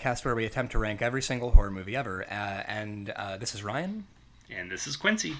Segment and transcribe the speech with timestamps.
[0.00, 2.24] podcast where we attempt to rank every single horror movie ever.
[2.24, 2.34] Uh,
[2.66, 4.04] and uh, this is Ryan.
[4.50, 5.34] And this is Quincy.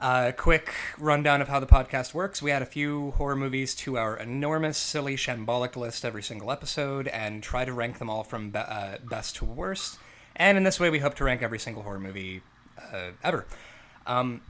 [0.00, 2.40] Uh, quick rundown of how the podcast works.
[2.40, 7.06] We add a few horror movies to our enormous, silly, shambolic list every single episode
[7.08, 9.98] and try to rank them all from be- uh, best to worst.
[10.36, 12.40] And in this way, we hope to rank every single horror movie
[12.92, 13.46] uh, ever.
[14.06, 14.40] Um,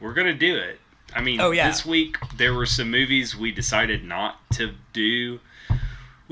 [0.00, 0.80] We're going to do it.
[1.14, 1.68] I mean, Oh, yeah.
[1.68, 5.40] this week there were some movies we decided not to do.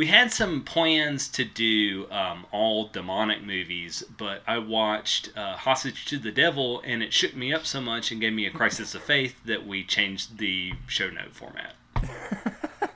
[0.00, 6.06] We had some plans to do um, all demonic movies, but I watched uh, Hostage
[6.06, 8.94] to the Devil, and it shook me up so much and gave me a crisis
[8.94, 11.74] of faith that we changed the show note format.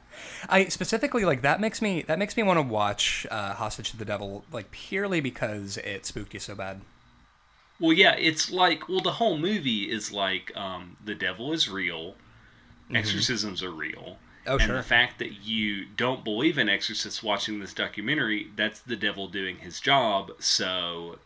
[0.49, 3.99] I specifically like that makes me that makes me want to watch uh, Hostage to
[3.99, 6.81] the Devil like purely because it spooked you so bad.
[7.79, 12.15] Well, yeah, it's like well, the whole movie is like um, the devil is real,
[12.91, 14.17] exorcisms are real.
[14.47, 14.77] Oh, and sure.
[14.77, 19.57] the fact that you don't believe in exorcists watching this documentary, that's the devil doing
[19.59, 20.33] his job.
[20.39, 21.19] So,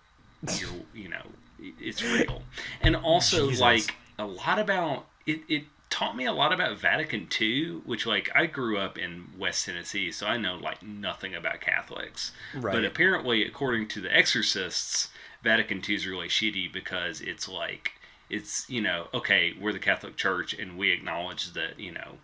[0.57, 1.27] you're, you know,
[1.59, 2.43] it's real.
[2.81, 3.61] And also, Jesus.
[3.61, 8.31] like, a lot about it, it taught me a lot about Vatican II, which, like,
[8.35, 12.33] I grew up in West Tennessee, so I know, like, nothing about Catholics.
[12.55, 12.73] Right.
[12.73, 15.09] But apparently, according to the exorcists,
[15.43, 17.93] Vatican II is really shitty because it's like,
[18.31, 22.19] it's, you know, okay, we're the Catholic Church and we acknowledge that, you know,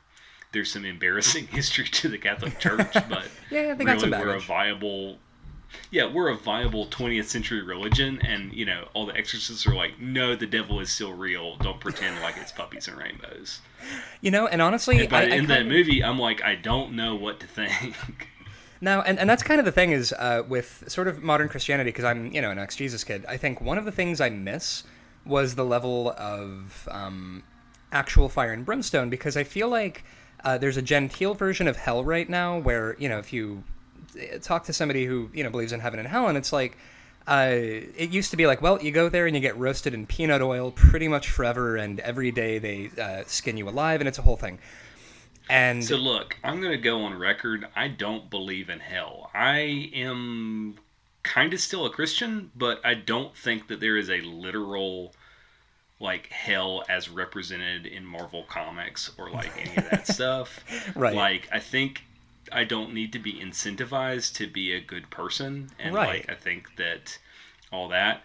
[0.54, 4.34] there's some embarrassing history to the Catholic Church, but Yeah, they got really some we're
[4.36, 5.18] a viable
[5.90, 9.98] yeah, we're a viable 20th century religion, and you know all the exorcists are like,
[10.00, 11.56] no, the devil is still real.
[11.56, 13.60] Don't pretend like it's puppies and rainbows.
[14.20, 16.54] You know, and honestly, And by I, the I that kinda- movie, I'm like, I
[16.54, 18.28] don't know what to think.
[18.80, 21.88] Now, and, and that's kind of the thing is uh, with sort of modern Christianity,
[21.88, 24.28] because I'm, you know, an ex Jesus kid, I think one of the things I
[24.30, 24.84] miss
[25.26, 27.42] was the level of um,
[27.92, 30.04] actual fire and brimstone, because I feel like
[30.44, 33.64] uh, there's a genteel version of hell right now where, you know, if you
[34.16, 36.76] uh, talk to somebody who, you know, believes in heaven and hell, and it's like,
[37.26, 40.06] uh, it used to be like, well, you go there and you get roasted in
[40.06, 44.18] peanut oil pretty much forever, and every day they uh, skin you alive, and it's
[44.18, 44.58] a whole thing.
[45.48, 47.66] And so look, I'm gonna go on record.
[47.76, 49.30] I don't believe in hell.
[49.34, 50.76] I am
[51.22, 55.14] kind of still a Christian, but I don't think that there is a literal
[56.00, 60.60] like hell as represented in Marvel comics or like any of that stuff.
[60.96, 61.14] Right.
[61.14, 62.02] Like I think
[62.52, 66.26] I don't need to be incentivized to be a good person and Right.
[66.28, 67.18] like I think that
[67.72, 68.22] all that.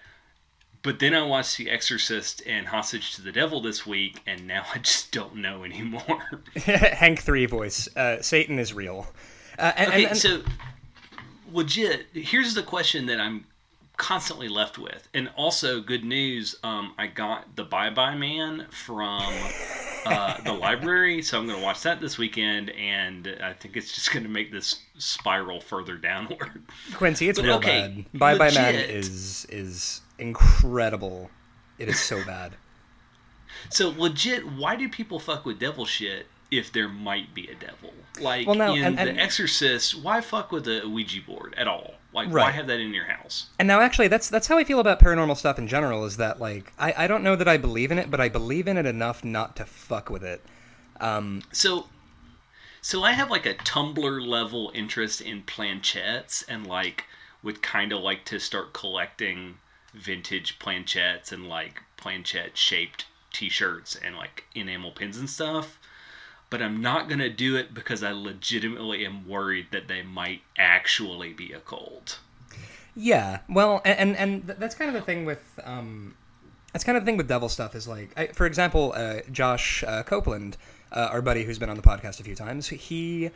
[0.81, 4.63] But then I watched The Exorcist and Hostage to the Devil this week, and now
[4.73, 6.41] I just don't know anymore.
[6.55, 7.89] Hank Three voice.
[7.97, 9.05] Uh, Satan is real.
[9.57, 10.41] Uh, and, Okay, and- and- so
[11.51, 12.07] legit.
[12.13, 13.45] Here's the question that I'm
[13.99, 16.55] constantly left with, and also good news.
[16.63, 19.21] Um, I got the Bye Bye Man from
[20.05, 23.93] uh, the library, so I'm going to watch that this weekend, and I think it's
[23.93, 26.63] just going to make this spiral further downward.
[26.95, 28.19] Quincy, it's but real okay, bad.
[28.19, 28.89] Bye Bye Man legit.
[28.89, 31.29] is is incredible.
[31.77, 32.55] It is so bad.
[33.69, 37.93] So legit, why do people fuck with devil shit if there might be a devil?
[38.19, 41.67] Like Well, no, in and- and- The Exorcist, why fuck with a Ouija board at
[41.67, 41.95] all?
[42.11, 43.47] Like, why have that in your house?
[43.59, 46.05] And now, actually, that's that's how I feel about paranormal stuff in general.
[46.05, 48.67] Is that like I, I don't know that I believe in it, but I believe
[48.67, 50.43] in it enough not to fuck with it.
[50.99, 51.87] Um, So,
[52.81, 57.05] so I have like a Tumblr level interest in planchettes, and like
[57.43, 59.59] would kind of like to start collecting
[59.93, 65.79] vintage planchettes and like planchette shaped T-shirts and like enamel pins and stuff.
[66.49, 71.31] But I'm not gonna do it because I legitimately am worried that they might actually
[71.33, 72.19] be occult.
[72.95, 76.15] yeah, well, and and, and that's kind of the thing with um,
[76.73, 79.83] that's kind of the thing with devil stuff is like, I, for example, uh, Josh
[79.87, 80.57] uh, Copeland,
[80.91, 83.29] uh, our buddy who's been on the podcast a few times, he.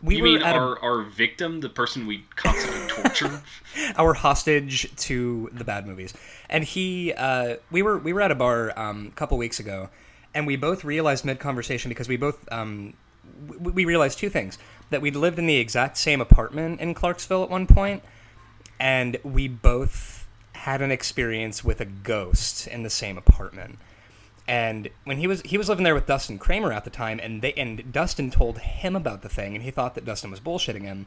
[0.00, 3.42] We You mean at a- our, our victim, the person we constantly torture?
[3.96, 6.14] our hostage to the bad movies.
[6.48, 9.90] And he, uh, we were we were at a bar um, a couple weeks ago,
[10.34, 12.94] and we both realized mid conversation because we both um,
[13.46, 14.58] we, we realized two things
[14.90, 18.02] that we'd lived in the exact same apartment in Clarksville at one point,
[18.80, 23.78] and we both had an experience with a ghost in the same apartment.
[24.46, 27.42] And when he was he was living there with Dustin Kramer at the time, and
[27.42, 30.82] they and Dustin told him about the thing, and he thought that Dustin was bullshitting
[30.82, 31.06] him,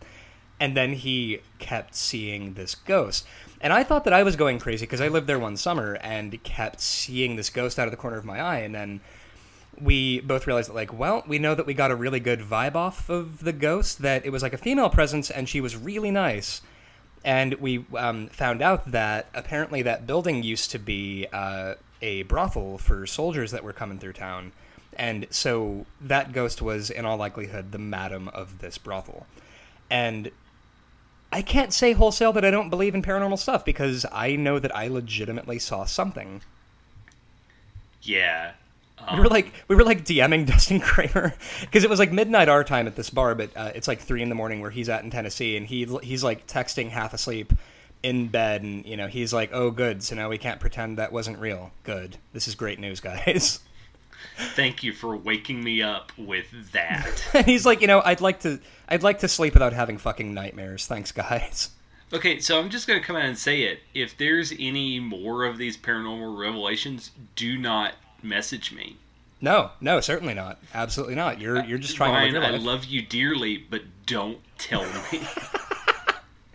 [0.60, 3.26] and then he kept seeing this ghost.
[3.62, 6.44] And I thought that I was going crazy because I lived there one summer and
[6.44, 9.02] kept seeing this ghost out of the corner of my eye, and then
[9.80, 12.76] we both realized that like well we know that we got a really good vibe
[12.76, 16.12] off of the ghost that it was like a female presence and she was really
[16.12, 16.62] nice.
[17.24, 22.80] And we um, found out that apparently that building used to be uh, a brothel
[22.80, 24.54] for soldiers that were coming through town.
[24.98, 29.28] And so that ghost was in all likelihood the madam of this brothel.
[29.90, 30.32] And
[31.32, 34.76] I can't say wholesale that I don't believe in paranormal stuff because I know that
[34.76, 36.42] I legitimately saw something.
[38.02, 38.52] Yeah.
[39.14, 42.64] we were like we were like DMing Dustin Kramer because it was like midnight our
[42.64, 45.04] time at this bar, but uh, it's like three in the morning where he's at
[45.04, 47.54] in Tennessee, and he he's like texting half asleep
[48.04, 51.12] in bed, and you know he's like, "Oh, good, so now we can't pretend that
[51.12, 51.72] wasn't real.
[51.84, 53.60] Good, this is great news, guys."
[54.56, 57.24] Thank you for waking me up with that.
[57.34, 60.34] and he's like, you know, I'd like to I'd like to sleep without having fucking
[60.34, 60.88] nightmares.
[60.88, 61.70] Thanks, guys.
[62.14, 63.80] Okay, so I'm just gonna come out and say it.
[63.94, 68.98] If there's any more of these paranormal revelations, do not message me.
[69.40, 70.60] No, no, certainly not.
[70.74, 71.40] Absolutely not.
[71.40, 75.22] You're you're just trying Ryan, to live I love you dearly, but don't tell me.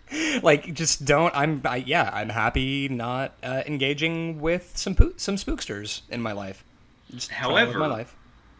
[0.41, 5.35] like just don't i'm I, yeah i'm happy not uh, engaging with some poo- some
[5.35, 6.63] spooksters in my life
[7.11, 8.15] just trying to live However, my life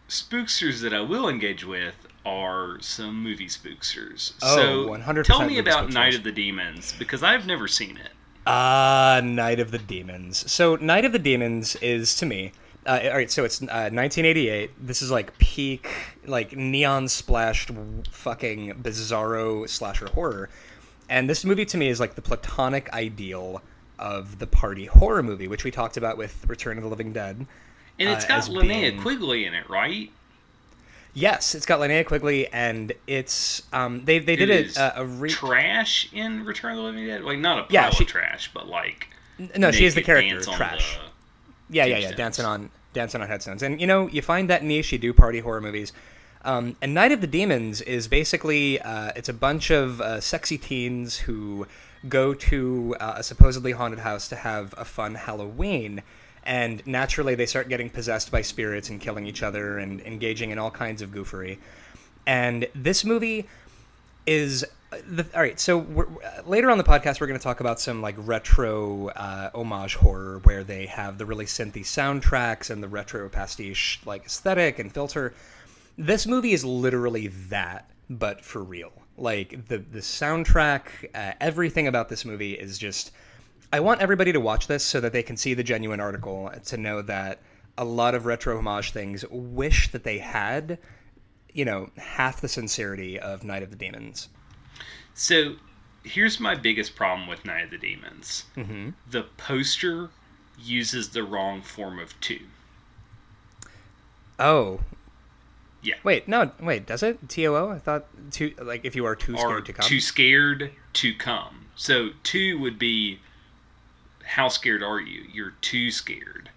[0.08, 4.32] spooksters that I will engage with are some movie spooksters.
[4.42, 8.10] Oh, so 100% tell me about Night of the Demons because I've never seen it.
[8.46, 10.50] Ah, Night of the Demons.
[10.50, 12.52] So, Night of the Demons is to me.
[12.86, 14.70] Uh, all right, so it's uh, 1988.
[14.80, 15.90] This is like peak,
[16.26, 17.70] like neon splashed,
[18.10, 20.48] fucking bizarro slasher horror.
[21.10, 23.62] And this movie to me is like the platonic ideal
[23.98, 27.46] of the party horror movie, which we talked about with Return of the Living Dead.
[27.98, 30.10] And it's uh, got Linnea being- Quigley in it, right?
[31.14, 35.04] Yes, it's got Linnea Quigley, and it's um they they did it is uh, a
[35.04, 37.22] re- trash in Return of the Living Dead.
[37.22, 39.08] Like not a pile Yeah, she- of trash, but like
[39.56, 40.96] no she is the character trash.
[40.96, 42.12] the- Yeah, yeah, yeah.
[42.12, 44.92] Dancing on dancing on headstones, and you know you find that niche.
[44.92, 45.92] You do party horror movies.
[46.44, 50.56] Um, and Night of the Demons is basically uh, it's a bunch of uh, sexy
[50.56, 51.66] teens who
[52.08, 56.02] go to uh, a supposedly haunted house to have a fun Halloween,
[56.48, 60.58] and naturally they start getting possessed by spirits and killing each other and engaging in
[60.58, 61.58] all kinds of goofery.
[62.26, 63.46] And this movie
[64.26, 65.60] is the, all right.
[65.60, 66.06] So we're,
[66.46, 70.40] later on the podcast, we're going to talk about some like retro uh, homage horror,
[70.44, 75.34] where they have the really synthy soundtracks and the retro pastiche like aesthetic and filter.
[75.98, 78.92] This movie is literally that, but for real.
[79.18, 83.12] Like the the soundtrack, uh, everything about this movie is just.
[83.72, 86.76] I want everybody to watch this so that they can see the genuine article to
[86.76, 87.40] know that
[87.76, 90.78] a lot of retro homage things wish that they had
[91.52, 94.28] you know, half the sincerity of Night of the Demons.
[95.14, 95.56] So
[96.04, 98.44] here's my biggest problem with Night of the Demons.
[98.54, 98.90] Mm-hmm.
[99.10, 100.10] The poster
[100.60, 102.40] uses the wrong form of two.
[104.38, 104.80] Oh,
[105.82, 105.94] Yeah.
[106.04, 107.28] wait, no, wait, does it?
[107.28, 107.70] T O O?
[107.70, 109.86] I thought too like if you are too scared to come.
[109.86, 111.66] too scared to come.
[111.76, 113.20] So two would be
[114.28, 115.24] how scared are you?
[115.32, 116.50] You're too scared.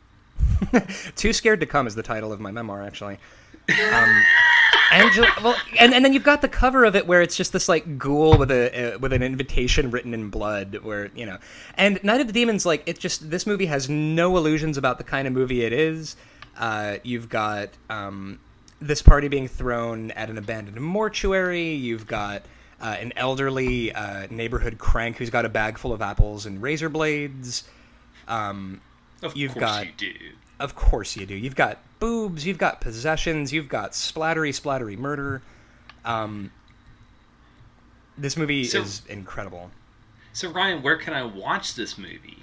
[1.16, 3.18] Too scared to come is the title of my memoir, actually.
[3.94, 4.24] Um,
[5.42, 7.98] well, and, and then you've got the cover of it where it's just this like
[7.98, 11.38] ghoul with a uh, with an invitation written in blood, where you know,
[11.76, 15.04] and Night of the Demons, like it just this movie has no illusions about the
[15.04, 16.18] kind of movie it is.
[16.58, 18.40] Uh, you've got um,
[18.82, 21.72] this party being thrown at an abandoned mortuary.
[21.72, 22.44] You've got
[22.82, 26.90] uh, an elderly uh, neighborhood crank who's got a bag full of apples and razor
[26.90, 27.64] blades.
[28.28, 28.82] Um,
[29.22, 30.14] Of You've course got- you do.
[30.60, 31.36] of course you do.
[31.36, 35.42] You've got boobs, you've got possessions, you've got splattery, splattery murder.
[36.06, 36.52] Um,
[38.18, 39.72] this movie So- is incredible.
[40.34, 42.38] So Ryan, where can I watch this movie?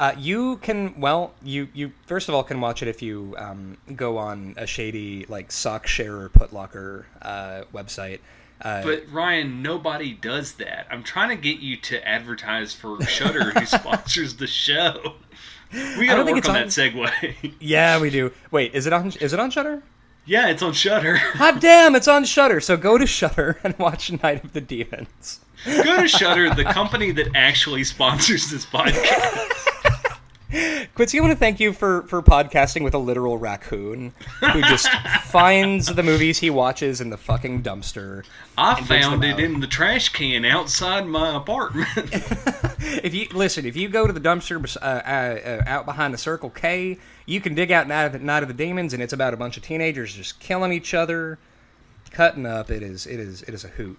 [0.00, 3.76] Uh, you can, well, you, you first of all can watch it if you um,
[3.96, 8.20] go on a shady like sock sharer putlocker uh, website.
[8.60, 10.86] Uh, But Ryan, nobody does that.
[10.90, 15.14] I'm trying to get you to advertise for Shudder, who sponsors the show.
[15.72, 17.54] We gotta work on, on- that segue.
[17.60, 18.32] yeah, we do.
[18.50, 19.12] Wait, is it on?
[19.20, 19.82] Is it on Shudder?
[20.24, 21.16] yeah, it's on Shudder.
[21.16, 22.60] Hot damn, it's on Shudder.
[22.60, 25.40] So go to Shudder and watch Night of the Demons.
[25.64, 29.64] Go to Shudder, the company that actually sponsors this podcast.
[30.94, 34.88] Quincy, I want to thank you for, for podcasting with a literal raccoon who just
[35.24, 38.24] finds the movies he watches in the fucking dumpster.
[38.56, 39.40] I found it out.
[39.40, 41.88] in the trash can outside my apartment.
[42.80, 46.18] If you listen, if you go to the dumpster uh, uh, uh, out behind the
[46.18, 49.12] Circle K, you can dig out Night of, the, Night of the Demons, and it's
[49.12, 51.38] about a bunch of teenagers just killing each other,
[52.12, 52.70] cutting up.
[52.70, 53.98] It is it is it is a hoot.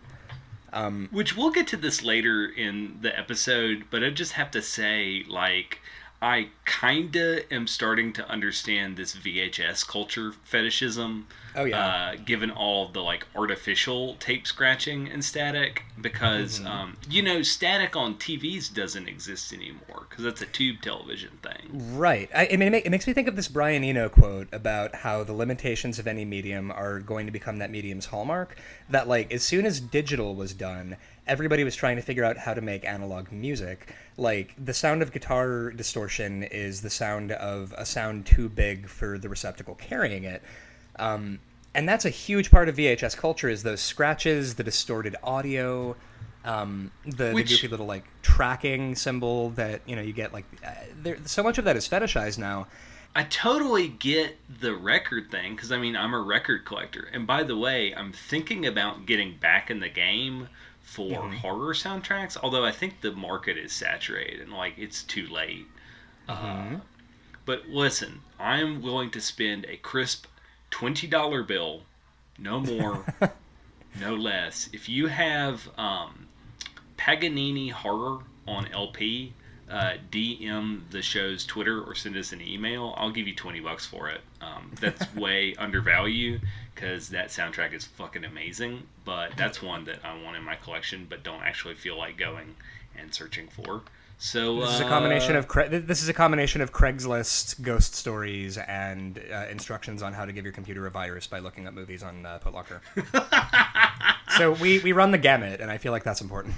[1.11, 5.23] Which we'll get to this later in the episode, but I just have to say,
[5.27, 5.79] like,
[6.21, 11.27] I kinda am starting to understand this VHS culture fetishism.
[11.55, 11.85] Oh, yeah.
[11.85, 16.67] Uh, given all the like artificial tape scratching and static, because Mm-hmm.
[16.67, 21.97] um, you know static on TVs doesn't exist anymore because that's a tube television thing.
[21.97, 22.29] Right.
[22.35, 24.95] I, I mean, it, make, it makes me think of this Brian Eno quote about
[24.95, 28.57] how the limitations of any medium are going to become that medium's hallmark.
[28.89, 30.97] That, like, as soon as digital was done
[31.29, 33.93] everybody was trying to figure out how to make analog music.
[34.17, 39.17] Like the sound of guitar distortion is the sound of a sound too big for
[39.17, 40.41] the receptacle carrying it.
[40.97, 41.39] Um,
[41.75, 45.95] and that's a huge part of VHS culture is those scratches, the distorted audio,
[46.43, 50.45] um, the, Which- the goofy little like tracking symbol that you know you get like
[50.65, 50.71] uh,
[51.01, 52.67] there, so much of that is fetishized now.
[53.15, 57.43] I totally get the record thing because I mean I'm a record collector, and by
[57.43, 60.47] the way, I'm thinking about getting back in the game
[60.89, 61.37] for Mm-hmm.
[61.37, 62.35] horror soundtracks.
[62.41, 65.67] Although I think the market is saturated and like it's too late.
[66.27, 66.75] Mm-hmm.
[66.75, 66.79] Uh,
[67.45, 70.25] but listen, I'm willing to spend a crisp
[70.71, 71.83] twenty dollar bill,
[72.37, 73.05] no more,
[73.99, 74.69] no less.
[74.73, 76.27] If you have um,
[76.97, 79.33] Paganini horror on LP,
[79.69, 82.93] uh, DM the show's Twitter or send us an email.
[82.97, 84.21] I'll give you twenty bucks for it.
[84.41, 86.39] Um, that's way undervalue
[86.73, 88.83] because that soundtrack is fucking amazing.
[89.05, 92.55] But that's one that I want in my collection, but don't actually feel like going
[92.97, 93.81] and searching for.
[94.21, 97.95] So This is a combination uh, of Cra- this is a combination of Craigslist ghost
[97.95, 101.73] stories and uh, instructions on how to give your computer a virus by looking up
[101.73, 102.81] movies on uh, Putlocker.
[104.37, 106.53] so we we run the gamut, and I feel like that's important.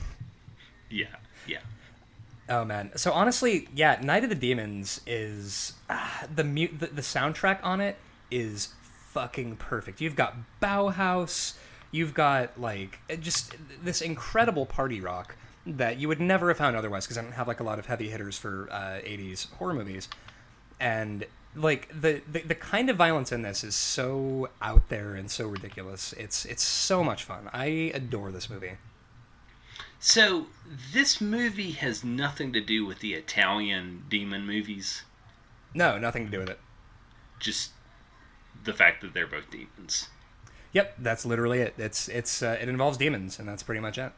[0.89, 1.06] yeah,
[1.46, 1.60] yeah.
[2.51, 2.91] Oh man.
[2.98, 7.98] So honestly, yeah, Night of the Demons is ah, the, the the soundtrack on it
[8.29, 8.74] is
[9.08, 10.01] fucking perfect.
[10.01, 11.53] You've got Bauhaus,
[11.91, 17.05] you've got like just this incredible party rock that you would never have found otherwise
[17.05, 20.10] because I don't have like a lot of heavy hitters for uh, 80s horror movies.
[20.77, 25.31] And like the, the the kind of violence in this is so out there and
[25.31, 26.12] so ridiculous.
[26.17, 27.50] It's it's so much fun.
[27.53, 28.74] I adore this movie.
[30.03, 30.48] So
[30.93, 35.03] this movie has nothing to do with the Italian demon movies.
[35.75, 36.60] No, nothing to do with it.
[37.39, 37.72] Just
[38.63, 40.10] the fact that they're both demons.
[40.74, 41.75] Yep, that's literally it.
[41.77, 44.12] It's it's uh, it involves demons, and that's pretty much it.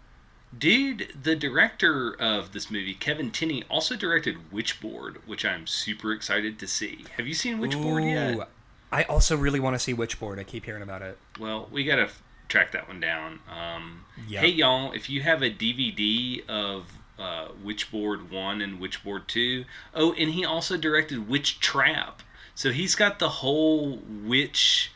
[0.58, 6.60] Dude, the director of this movie, Kevin Tenney, also directed Witchboard, which I'm super excited
[6.60, 7.06] to see.
[7.18, 8.50] Have you seen Witchboard Ooh, yet?
[8.92, 10.40] I also really want to see Witchboard.
[10.40, 11.18] I keep hearing about it.
[11.40, 12.10] Well, we gotta
[12.54, 13.40] track that one down.
[13.50, 14.44] Um, Yep.
[14.44, 16.86] Hey, y'all, if you have a DVD of
[17.18, 22.22] uh, Witchboard 1 and Witchboard 2, oh, and he also directed Witch Trap.
[22.54, 24.92] So he's got the whole witch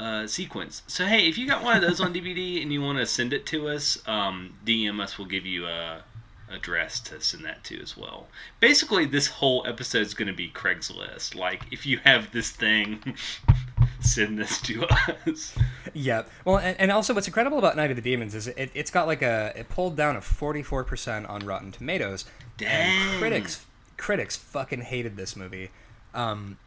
[0.00, 0.82] uh, sequence.
[0.88, 3.32] So, hey, if you got one of those on DVD and you want to send
[3.32, 5.16] it to us, um, DM us.
[5.16, 6.02] We'll give you a
[6.50, 8.26] address to send that to as well.
[8.60, 11.36] Basically, this whole episode is going to be Craigslist.
[11.36, 13.14] Like, if you have this thing,
[14.00, 15.54] send this to us.
[15.92, 16.24] Yeah.
[16.44, 19.06] Well, and, and also what's incredible about Night of the Demons is it, it's got
[19.06, 22.24] like a it pulled down a forty four percent on Rotten Tomatoes.
[22.56, 22.70] Dang.
[22.70, 23.64] And critics
[23.96, 25.70] critics fucking hated this movie.
[26.14, 26.58] Um,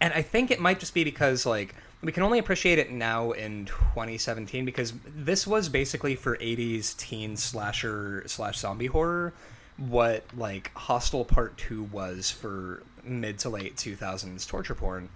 [0.00, 3.30] and I think it might just be because like we can only appreciate it now
[3.30, 9.32] in 2017 because this was basically for 80s teen slasher slash zombie horror
[9.76, 15.08] what like Hostel Part Two was for mid to late 2000s torture porn.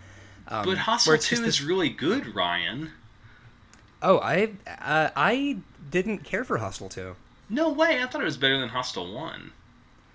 [0.49, 2.93] Um, But Hostel 2 just is really good, Ryan.
[4.03, 5.59] Oh, I uh, I
[5.91, 7.17] didn't care for Hostel 2.
[7.49, 9.53] No way, I thought it was better than Hostel 1.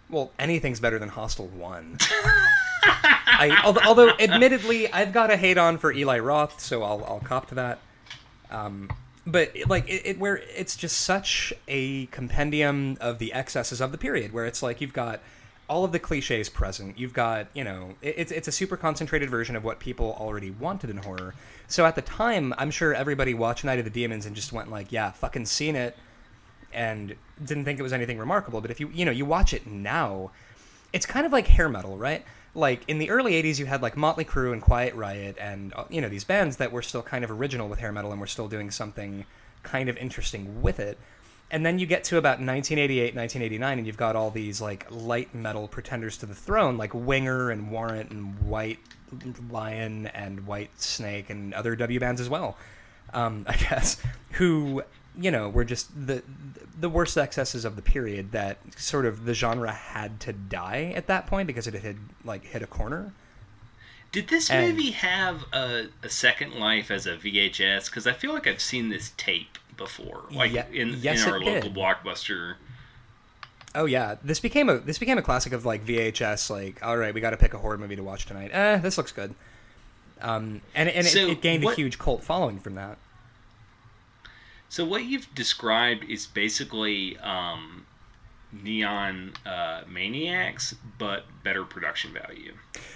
[0.09, 1.97] Well, anything's better than Hostel 1.
[2.83, 7.21] I, although, although, admittedly, I've got a hate on for Eli Roth, so I'll, I'll
[7.21, 7.79] cop to that.
[8.49, 8.89] Um,
[9.25, 13.97] but like it, it, where it's just such a compendium of the excesses of the
[13.97, 15.21] period, where it's like you've got
[15.71, 16.99] all of the cliches present.
[16.99, 20.89] You've got you know it's it's a super concentrated version of what people already wanted
[20.89, 21.33] in horror.
[21.69, 24.69] So at the time, I'm sure everybody watched Night of the Demons and just went
[24.69, 25.95] like, yeah, fucking seen it,
[26.73, 28.59] and didn't think it was anything remarkable.
[28.59, 30.31] But if you you know you watch it now,
[30.91, 32.25] it's kind of like hair metal, right?
[32.53, 35.85] Like in the early '80s, you had like Motley Crue and Quiet Riot, and uh,
[35.89, 38.27] you know these bands that were still kind of original with hair metal and were
[38.27, 39.25] still doing something
[39.63, 40.97] kind of interesting with it.
[41.51, 45.35] And then you get to about 1988, 1989, and you've got all these like light
[45.35, 48.79] metal pretenders to the throne, like Winger and Warrant and White
[49.49, 52.57] Lion and White Snake and other W bands as well.
[53.13, 54.83] Um, I guess who
[55.19, 56.23] you know were just the
[56.79, 61.07] the worst excesses of the period that sort of the genre had to die at
[61.07, 63.11] that point because it had like hit a corner.
[64.13, 67.85] Did this And- movie have a, a second life as a VHS?
[67.85, 71.39] Because I feel like I've seen this tape before, like Ye- in, yes, in our
[71.39, 71.73] local did.
[71.73, 72.55] blockbuster.
[73.73, 76.49] Oh yeah, this became a this became a classic of like VHS.
[76.49, 78.49] Like, all right, we got to pick a horror movie to watch tonight.
[78.53, 79.33] Eh, this looks good.
[80.21, 82.97] Um, and and So it, it gained what- a huge cult following from that.
[84.69, 87.85] So what you've described is basically um,
[88.53, 92.53] Neon uh, Maniacs, but better production value.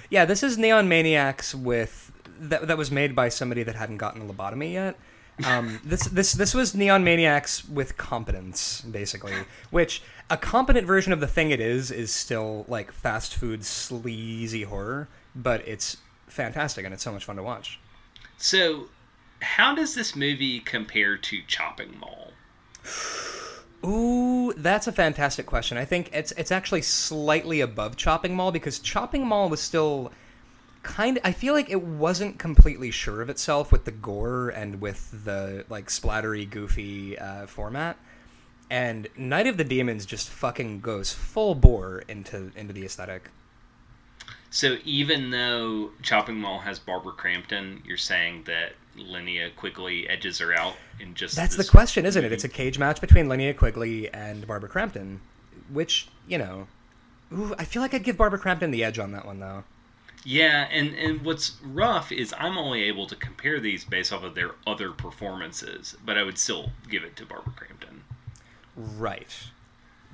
[0.10, 4.22] Yeah, this is Neon Maniacs with that that was made by somebody that hadn't gotten
[4.22, 4.98] a lobotomy yet.
[5.44, 9.34] Um, this this this was Neon Maniacs with competence, basically.
[9.70, 14.64] Which a competent version of the thing it is is still like fast food sleazy
[14.64, 17.80] horror, but it's fantastic and it's so much fun to watch.
[18.38, 18.88] So,
[19.42, 22.32] how does this movie compare to Chopping Mall?
[23.86, 25.78] Ooh, that's a fantastic question.
[25.78, 30.12] I think it's it's actually slightly above Chopping Mall because Chopping Mall was still
[30.86, 34.80] kind of I feel like it wasn't completely sure of itself with the gore and
[34.80, 37.98] with the like splattery goofy uh, format.
[38.70, 43.30] And Night of the Demons just fucking goes full bore into into the aesthetic.
[44.52, 50.54] So even though Chopping Mall has Barbara Crampton, you're saying that Linnea Quigley edges her
[50.54, 52.32] out in just That's the question, isn't it?
[52.32, 55.20] It's a cage match between Linnea Quigley and Barbara Crampton,
[55.70, 56.68] which you know,
[57.34, 59.64] ooh, I feel like I'd give Barbara Crampton the edge on that one though.
[60.28, 64.34] Yeah, and and what's rough is I'm only able to compare these based off of
[64.34, 68.02] their other performances, but I would still give it to Barbara Crampton.
[68.76, 69.38] Right.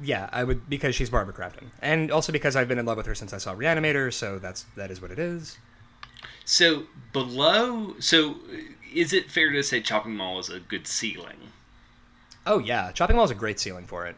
[0.04, 3.06] Yeah, I would because she's Barbara Crampton, and also because I've been in love with
[3.06, 4.12] her since I saw Reanimator.
[4.14, 5.58] So that's that is what it is.
[6.44, 8.36] So below, so
[8.94, 11.38] is it fair to say Chopping Mall is a good ceiling?
[12.46, 14.18] Oh yeah, Chopping Mall is a great ceiling for it.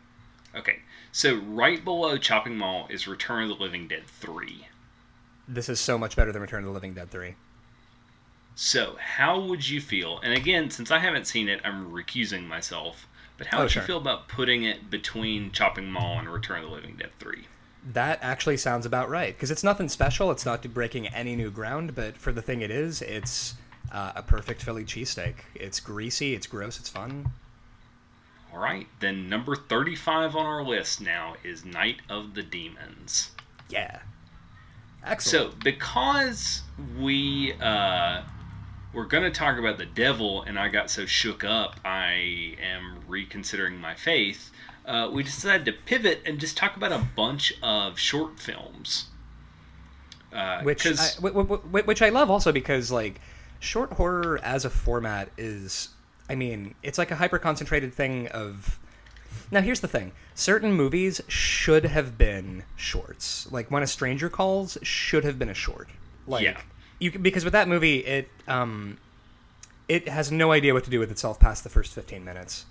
[0.56, 0.80] Okay,
[1.12, 4.68] so right below Chopping Mall is Return of the Living Dead three.
[5.48, 7.36] This is so much better than Return of the Living Dead three.
[8.56, 10.20] So how would you feel?
[10.20, 13.08] And again, since I haven't seen it, I'm recusing myself.
[13.38, 13.82] But how Oh, would sure.
[13.82, 17.48] you feel about putting it between Chopping Mall and Return of the Living Dead three?
[17.86, 20.32] That actually sounds about right because it's nothing special.
[20.32, 23.56] It's not breaking any new ground, but for the thing it is, it's
[23.92, 25.36] uh, a perfect Philly cheesesteak.
[25.56, 27.32] It's greasy, it's gross, it's fun.
[28.54, 33.32] All right, then number 35 on our list now is Night of the Demons.
[33.68, 34.00] Yeah.
[35.06, 35.52] Excellent.
[35.52, 36.62] So, because
[37.00, 38.22] we uh,
[38.94, 43.00] were going to talk about the devil and I got so shook up, I am
[43.08, 44.52] reconsidering my faith.
[44.86, 49.08] Uh, we decided to pivot and just talk about a bunch of short films.
[50.34, 53.22] Uh, which I, which I love also because like
[53.60, 55.90] short horror as a format is
[56.28, 58.80] I mean it's like a hyper concentrated thing of
[59.52, 64.78] now here's the thing certain movies should have been shorts like when a stranger calls
[64.82, 65.88] should have been a short
[66.28, 66.60] like Yeah.
[67.00, 68.98] you can- because with that movie it um
[69.88, 72.66] it has no idea what to do with itself past the first 15 minutes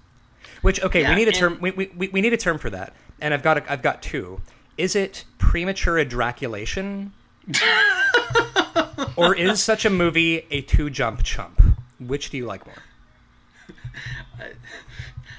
[0.63, 2.71] which okay Yeah, we need a term we, we, we we need a term for
[2.71, 4.41] that and I've got a, I've got two
[4.77, 7.13] is it premature ejaculation
[9.17, 11.61] or is such a movie a two jump chump?
[12.01, 12.77] Which do you like more?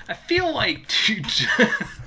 [0.07, 1.21] I feel like two.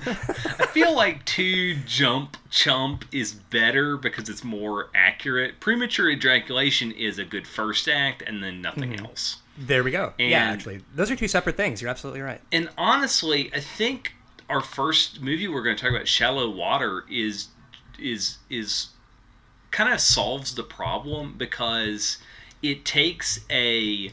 [0.05, 5.59] I feel like two jump chump is better because it's more accurate.
[5.59, 9.05] Premature ejaculation is a good first act, and then nothing Mm-hmm.
[9.05, 9.37] else.
[9.57, 10.13] There we go.
[10.19, 11.81] yeah, actually, those are two separate things.
[11.81, 12.39] You're absolutely right.
[12.51, 14.13] And honestly, I think
[14.49, 17.47] our first movie we're going to talk about, Shallow Water, is
[17.97, 18.89] is is
[19.71, 22.19] kind of solves the problem because
[22.61, 24.11] it takes a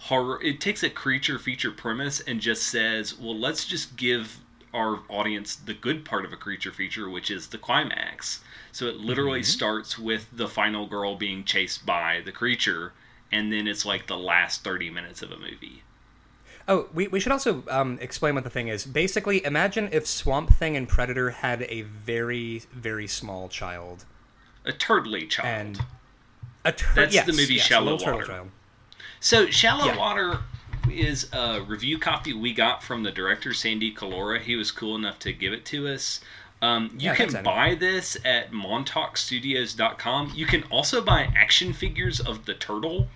[0.00, 4.40] horror it takes a creature feature premise and just says well let's just give
[4.72, 8.40] our audience the good part of a creature feature which is the climax
[8.72, 12.92] so it literally starts with the final girl being chased by the creature
[13.30, 15.82] and then it's like the last 30 minutes of a movie
[16.68, 18.84] Oh, we, we should also um, explain what the thing is.
[18.84, 24.04] Basically, imagine if Swamp Thing and Predator had a very, very small child.
[24.64, 25.84] a turtly child And
[26.64, 28.50] a tur- That's yes, the movie yes, Shallow Water.
[29.20, 29.96] So, Shallow Yeah.
[29.96, 30.38] Water
[30.90, 34.40] is a review copy we got from the director, Sandy Calora.
[34.40, 36.20] He was cool enough to give it to us.
[36.62, 40.32] Um, you Yeah, can buy this at montaukstudios.com.
[40.34, 43.08] You can also buy action figures of the turtle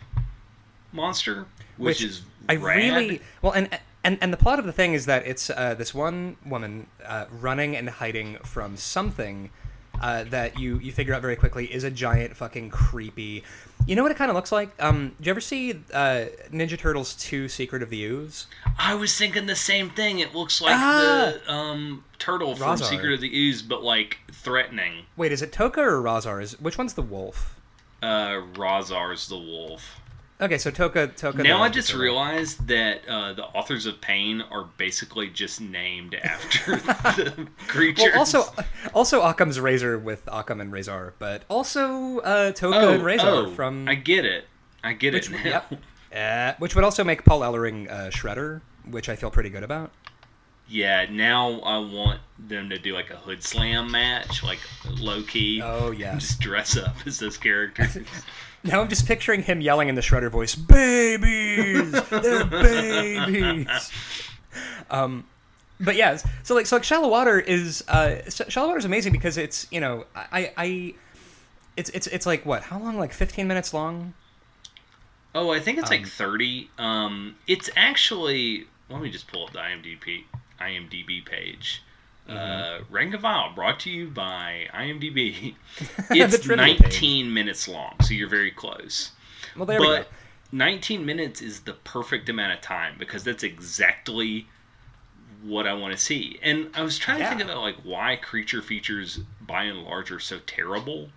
[0.93, 2.77] monster, which, is I rad.
[2.77, 3.69] really well, and
[4.03, 7.27] and and the plot of the thing is that it's uh, this one woman uh,
[7.31, 9.51] running and hiding from something
[10.01, 13.43] uh, that you you figure out very quickly is a giant fucking creepy.
[13.87, 14.71] You know what it kind of looks like?
[14.83, 18.47] Um, did you ever see uh, Ninja Turtles Two: Secret of the Ooze?
[18.79, 20.21] I was thinking the same thing.
[20.21, 21.35] It looks like Ah!
[21.47, 22.85] the um, turtle from Rahzar.
[22.89, 25.05] Secret of the Ooze, but like threatening.
[25.17, 26.43] Wait, is it Tokka or Rahzar?
[26.43, 27.61] Is which one's the wolf?
[28.03, 30.01] Uh, Rahzar's the wolf.
[30.41, 31.45] Okay, so Tokka Tokka.
[31.45, 36.77] Now I just realized that uh, the authors of Pain are basically just named after
[36.77, 38.07] the creatures.
[38.13, 38.43] Well, also,
[38.93, 43.51] also Occam's razor with Akam and Rezar, but also uh, Tokka oh, and Razor oh,
[43.51, 44.47] from I get it.
[44.83, 45.45] I get which, it now.
[45.45, 45.75] yep.
[46.15, 49.91] Uh, which would also make Paul Ellering uh, Shredder, which I feel pretty good about.
[50.69, 55.61] Yeah, now I want them to do like a hood slam match, like low key.
[55.61, 56.21] Oh yes.
[56.21, 57.99] Just dress up as those characters.
[58.65, 62.45] Now I'm just picturing him yelling in the Shredder voice, "Babies, they're
[63.27, 63.91] babies."
[64.91, 65.25] Um,
[65.81, 69.37] but yeah, so like so like Shallow Water is uh, Shallow Water is amazing because
[69.37, 70.95] it's you know I I
[71.77, 74.15] it's it's it's like what how long like 15 minutes long.
[75.35, 76.71] Oh, I think it's Um, like thirty.
[76.79, 78.67] Um, it's actually.
[78.89, 80.25] Let me just pull up the IMDb
[80.61, 81.83] IMDb page.
[82.29, 82.37] Mm-hmm.
[82.83, 85.55] Uh, Rank of Isle brought to you by IMDb.
[86.11, 89.11] It's Trinity 19 minutes long, so you're very close.
[89.57, 89.97] Well, there we go.
[89.99, 90.09] but
[90.53, 94.47] 19 minutes is the perfect amount of time because that's exactly
[95.43, 96.39] what I want to see.
[96.43, 100.21] And I was trying to think about like why creature features by and large are
[100.21, 101.11] so terrible.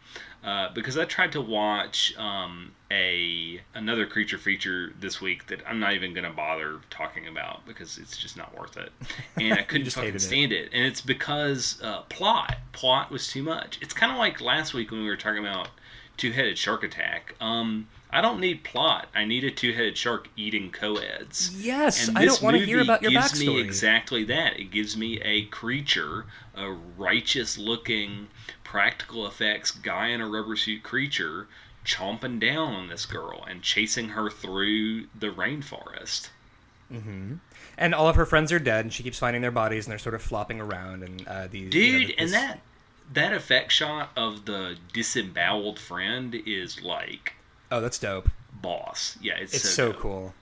[0.47, 5.81] Uh, because I tried to watch um, a another creature feature this week that I'm
[5.81, 8.93] not even going to bother talking about because it's just not worth it,
[9.35, 10.25] and I couldn't fucking hated it.
[10.25, 10.69] stand it.
[10.71, 13.77] And it's because uh, plot plot was too much.
[13.81, 15.67] It's kind of like last week when we were talking about
[16.15, 17.35] two headed shark attack.
[17.41, 19.09] Um, I don't need plot.
[19.13, 21.53] I need a two headed shark eating co-eds.
[21.61, 24.59] Yes, And I don't want to hear about your gives me exactly that.
[24.59, 28.27] It gives me a creature, a righteous-looking,
[28.63, 31.47] practical effects guy in a rubber suit creature,
[31.85, 36.29] chomping down on this girl and chasing her through the rainforest.
[37.77, 39.99] And all of her friends are dead, and she keeps finding their bodies, and they're
[39.99, 41.03] sort of flopping around.
[41.03, 42.59] And uh, these you know, this- and that
[43.13, 47.33] that effect shot of the disemboweled friend is like
[47.71, 48.29] oh, that's dope.
[48.61, 49.17] boss.
[49.21, 50.33] Yeah, it's, It's so, so, cool.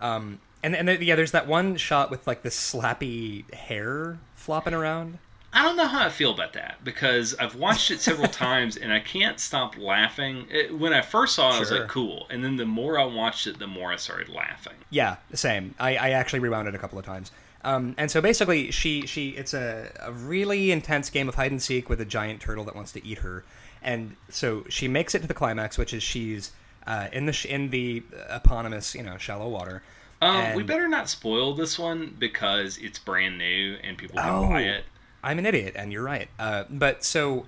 [0.00, 4.74] Um, and and there- yeah, there's that one shot with like the slappy hair flopping
[4.74, 5.18] around.
[5.50, 8.92] I don't know how I feel about that because I've watched it several times and
[8.92, 10.46] I can't stop laughing.
[10.50, 12.26] It, when I first saw it, I was like, cool.
[12.28, 14.74] And then the more I watched it, the more I started laughing.
[14.90, 15.74] Yeah, the same.
[15.80, 17.32] I, I actually rewound it a couple of times.
[17.64, 21.60] Um, and so basically, she she it's a, a really intense game of hide and
[21.62, 23.42] seek with a giant turtle that wants to eat her.
[23.82, 26.52] And so she makes it to the climax, which is she's
[26.86, 29.82] uh, in the sh- in the eponymous you know shallow water.
[30.20, 34.48] Um, we better not spoil this one because it's brand new and people can Oh,
[34.48, 34.84] buy it.
[35.22, 36.28] I'm an idiot, and you're right.
[36.40, 37.46] Uh, but so,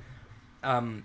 [0.63, 1.03] um,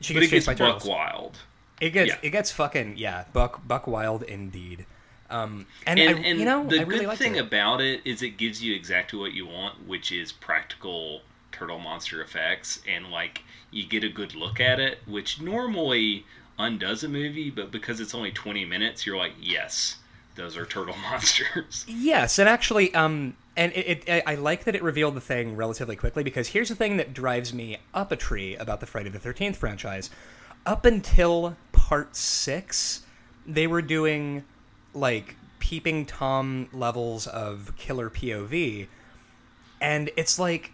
[0.00, 0.88] she gets gets chased by buck turtles.
[0.88, 1.38] wild.
[1.80, 2.18] It gets Yeah.
[2.22, 4.86] it gets fucking yeah, buck buck wild indeed.
[5.30, 7.40] Um, and, And, I, and you know, the really good thing it.
[7.40, 11.22] about it is it gives you exactly what you want, which is practical
[11.62, 16.26] turtle monster effects, and like you get a good look at it, which normally
[16.58, 19.96] undoes a movie, but because it's only 20 minutes, you're like, yes,
[20.34, 21.84] those are turtle monsters.
[21.86, 25.94] Yes, and actually, um, and it, it, I like that it revealed the thing relatively
[25.94, 29.20] quickly because here's the thing that drives me up a tree about the Friday the
[29.20, 30.10] Thirteenth franchise.
[30.66, 33.02] Up until part six,
[33.46, 34.44] they were doing
[34.94, 38.88] like peeping tom levels of killer POV,
[39.80, 40.72] and it's like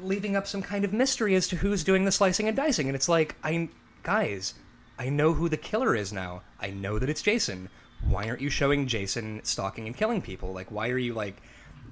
[0.00, 2.88] leaving up some kind of mystery as to who's doing the slicing and dicing.
[2.88, 3.68] And it's like, I
[4.02, 4.54] guys,
[4.98, 6.42] I know who the killer is now.
[6.60, 7.68] I know that it's Jason.
[8.06, 10.52] Why aren't you showing Jason stalking and killing people?
[10.52, 11.36] Like, why are you like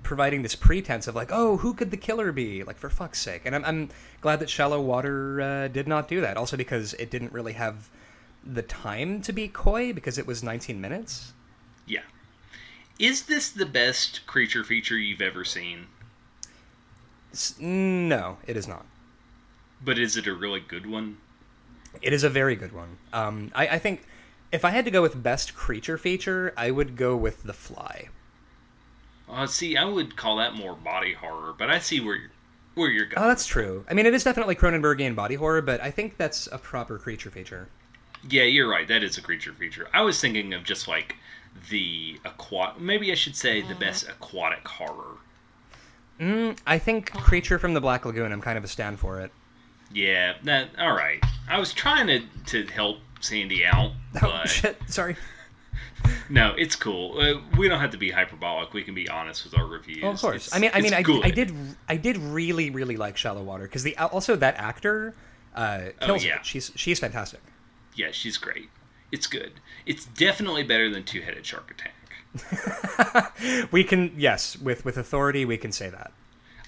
[0.03, 2.65] providing this pretense of like, oh, who could the killer be?
[2.65, 3.43] Like, for fuck's sake.
[3.45, 3.89] And I'm, I'm
[4.21, 6.37] glad that Shallow Water uh, did not do that.
[6.37, 7.89] Also because it didn't really have
[8.45, 11.33] the time to be coy because it was 19 minutes.
[11.87, 12.01] yeah.
[12.99, 15.87] Is this the best creature feature you've ever seen?
[17.33, 18.87] S- No, it is not.
[19.83, 21.19] But is it a really good one?
[22.03, 22.99] It is a very good one.
[23.13, 24.07] Um, I, I think
[24.51, 28.09] if I had to go with best creature feature, I would go with The Fly.
[29.29, 32.31] Uh, see, I would call that more body horror, but I see where you're,
[32.75, 33.25] where you're going.
[33.25, 33.85] Oh, that's true.
[33.89, 37.31] I mean, it is definitely Cronenbergian body horror, but I think that's a proper creature
[37.31, 37.69] feature.
[38.29, 38.87] Yeah, you're right.
[38.89, 39.89] That is a creature feature.
[39.93, 41.17] I was thinking of just like
[41.71, 42.81] the aquatic.
[42.81, 45.19] Maybe I should say the best aquatic horror.
[46.23, 48.31] Mm, I think Creature from the Black Lagoon.
[48.33, 49.33] I'm kind of a stand for it.
[49.93, 50.69] Yeah, that.
[50.79, 51.23] All right.
[51.49, 54.77] I was trying to to help Sandy out, Oh shit!
[54.87, 55.17] Sorry.
[56.31, 57.19] no, it's cool.
[57.19, 58.73] Uh, we don't have to be hyperbolic.
[58.73, 60.01] We can be honest with our reviews.
[60.03, 60.47] Oh, of course.
[60.49, 61.03] It's- I mean, I mean, I.
[61.27, 61.53] I did,
[61.89, 65.15] I did really, really like Shallow Water because the also that actor
[65.55, 66.37] uh, kills Oh, yeah.
[66.37, 66.47] it.
[66.47, 67.41] She's she's fantastic.
[67.95, 68.71] Yeah, she's great.
[69.11, 69.53] It's good.
[69.87, 71.93] It's definitely better than Two Headed Shark Attack.
[73.71, 76.13] We can yes, with with authority, we can say that.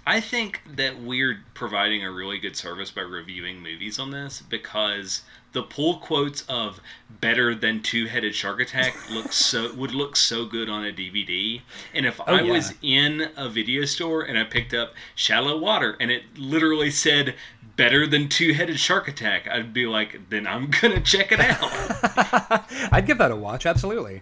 [0.06, 5.22] I think that we're providing a really good service by reviewing movies on this because
[5.52, 6.80] the pull quotes of
[7.20, 11.62] "better than two-headed shark attack" looks so would look so good on a DVD.
[11.94, 12.52] And if oh, I yeah.
[12.52, 17.34] was in a video store and I picked up "Shallow Water" and it literally said
[17.76, 23.06] "better than two-headed shark attack," I'd be like, "Then I'm gonna check it out." I'd
[23.06, 23.64] give that a watch.
[23.64, 24.20] Absolutely.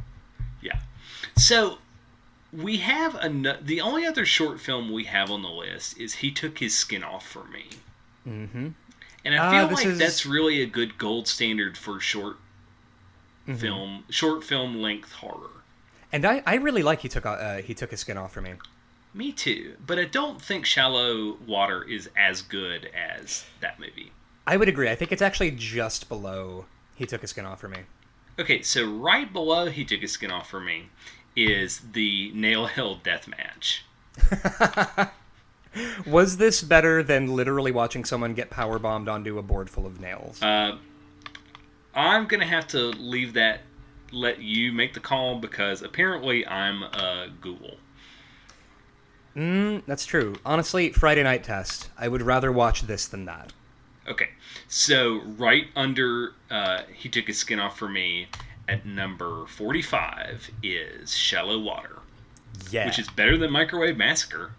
[1.37, 1.79] So
[2.53, 6.31] we have an- the only other short film we have on the list is He
[6.31, 7.67] Took His Skin Off for Me.
[8.29, 8.69] Mm-hmm.
[9.25, 12.37] And I Ah, feel this like is- that's really a good gold standard for short
[13.57, 15.51] film, short film length horror.
[16.13, 18.55] And I, I really like he took uh, he took his skin off for me.
[19.15, 24.13] Me too, but I don't think Shallow Water is as good as that movie.
[24.47, 24.91] I would agree.
[24.91, 27.79] I think it's actually just below he took his skin off for me.
[28.39, 30.89] Okay, so right below he took his skin off for me
[31.37, 33.85] is the nail hill death match.
[36.07, 40.01] Was this better than literally watching someone get power bombed onto a board full of
[40.01, 40.43] nails?
[40.43, 40.77] Uh,
[41.95, 43.61] I'm gonna have to leave that.
[44.11, 47.77] Let you make the call because apparently I'm a ghoul.
[49.35, 50.35] Mm, that's true.
[50.45, 51.89] Honestly, Friday Night Test.
[51.97, 53.55] I would rather watch this than that.
[54.07, 54.31] Okay,
[54.69, 58.27] so right under uh, he took his skin off for me
[58.69, 61.99] at number 45 is Shallow Water,
[62.71, 62.87] Yeah.
[62.87, 64.53] which is better than Microwave Massacre.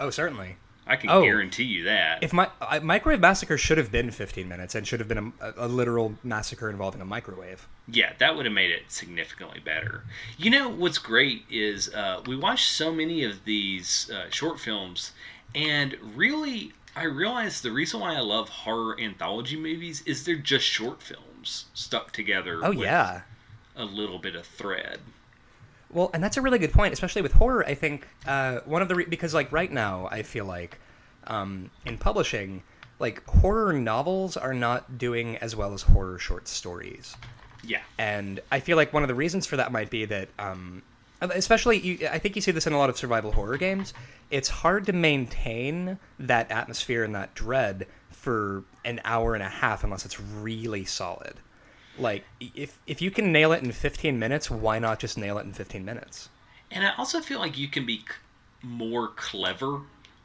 [0.00, 0.56] oh, certainly.
[0.84, 1.22] I can Oh.
[1.22, 2.24] guarantee you that.
[2.24, 5.52] If my I, Microwave Massacre should have been 15 minutes and should have been a,
[5.56, 7.68] a literal massacre involving a microwave.
[7.86, 10.02] Yeah, that would have made it significantly better.
[10.36, 15.12] You know what's great is uh, we watched so many of these uh, short films,
[15.54, 20.66] and really, I realized the reason why I love horror anthology movies is they're just
[20.66, 22.58] short films stuck together.
[22.64, 23.20] Oh yeah.
[23.76, 25.00] A little bit of thread.
[25.90, 27.66] Well, and that's a really good point, especially with horror.
[27.66, 30.78] I think uh, one of the re- because like right now, I feel like
[31.26, 32.62] um, in publishing,
[32.98, 37.16] like horror novels are not doing as well as horror short stories,
[37.62, 40.82] Yeah, and I feel like one of the reasons for that might be that, um,
[41.20, 43.92] especially you, I think you see this in a lot of survival horror games.
[44.30, 49.84] It's hard to maintain that atmosphere and that dread for an hour and a half
[49.84, 51.34] unless it's really solid.
[51.98, 55.44] Like if if you can nail it in 15 minutes, why not just nail it
[55.44, 56.28] in 15 minutes?
[56.72, 58.04] and I also feel like you can be
[58.62, 59.80] more clever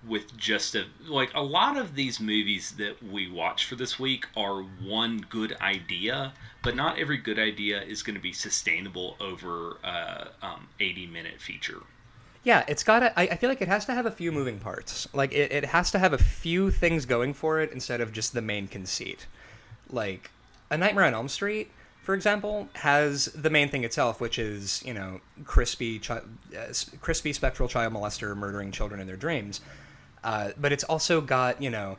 [0.07, 4.25] with just a like a lot of these movies that we watch for this week
[4.37, 6.31] are one good idea
[6.63, 11.41] but not every good idea is going to be sustainable over a um, 80 minute
[11.41, 11.81] feature
[12.43, 13.19] Yeah, it's got to.
[13.19, 15.07] I, I feel like it has to have a few moving parts.
[15.13, 18.31] Like it, it has to have a few things going for it instead of just
[18.33, 19.27] the main conceit.
[19.89, 20.31] Like
[20.69, 24.93] a Nightmare on Elm Street, for example, has the main thing itself, which is you
[24.93, 26.21] know crispy, chi-
[26.57, 29.61] uh, crispy spectral child molester murdering children in their dreams.
[30.23, 31.97] Uh, but it's also got you know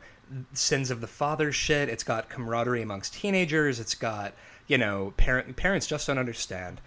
[0.53, 1.89] sins of the father shit.
[1.89, 3.79] It's got camaraderie amongst teenagers.
[3.79, 4.33] It's got
[4.67, 6.81] you know parent parents just don't understand.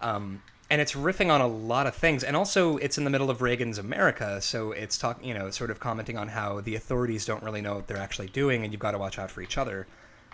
[0.00, 3.30] Um, and it's riffing on a lot of things, and also it's in the middle
[3.30, 7.24] of Reagan's America, so it's talking, you know, sort of commenting on how the authorities
[7.24, 9.56] don't really know what they're actually doing, and you've got to watch out for each
[9.56, 9.86] other.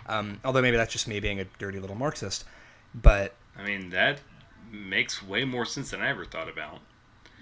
[0.06, 2.44] Um, although maybe that's just me being a dirty little Marxist,
[2.94, 4.20] but i mean that
[4.72, 6.80] makes way more sense than i ever thought about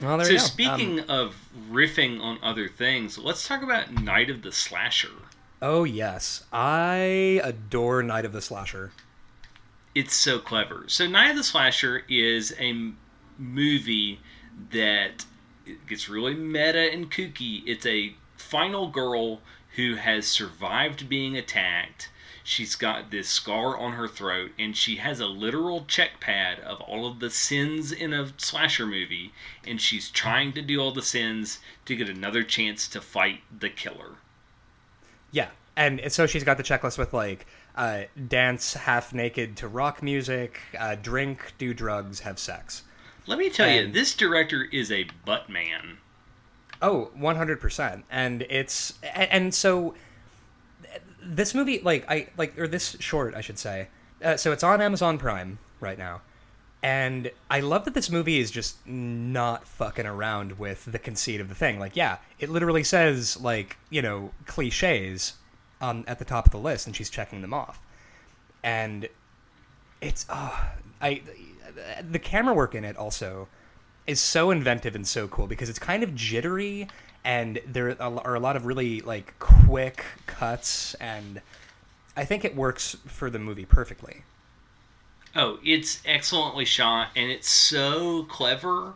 [0.00, 0.44] well, there so you go.
[0.44, 1.36] speaking Um, of
[1.70, 5.08] riffing on other things let's talk about night of the slasher
[5.60, 8.90] oh yes, I adore Night of the Slasher.
[9.94, 10.84] it's so clever.
[10.88, 12.98] So Night of the Slasher is a m-
[13.38, 14.20] movie
[14.72, 15.24] that
[15.86, 17.62] gets really meta and kooky.
[17.66, 19.40] It's a final girl
[19.76, 22.08] who has survived being attacked.
[22.44, 26.80] She's got this scar on her throat, and she has a literal check pad of
[26.80, 29.32] all of the sins in a slasher movie,
[29.64, 33.70] and she's trying to do all the sins to get another chance to fight the
[33.70, 34.16] killer.
[35.30, 40.02] Yeah, and so she's got the checklist with like uh, dance half naked to rock
[40.02, 42.82] music, uh, drink, do drugs, have sex.
[43.26, 45.98] Let me tell you, this director is a butt man.
[46.82, 48.02] Oh, 100%.
[48.10, 49.94] And it's and so
[51.22, 53.88] this movie like I like or this short I should say.
[54.22, 56.22] Uh, so it's on Amazon Prime right now.
[56.82, 61.48] And I love that this movie is just not fucking around with the conceit of
[61.48, 61.78] the thing.
[61.78, 65.34] Like, yeah, it literally says like, you know, clichés
[65.80, 67.80] on at the top of the list and she's checking them off.
[68.64, 69.08] And
[70.00, 71.22] it's oh, I
[72.10, 73.46] the camera work in it also
[74.06, 76.88] is so inventive and so cool because it's kind of jittery
[77.24, 81.40] and there are a lot of really like quick cuts and
[82.16, 84.22] I think it works for the movie perfectly.
[85.34, 88.94] Oh, it's excellently shot and it's so clever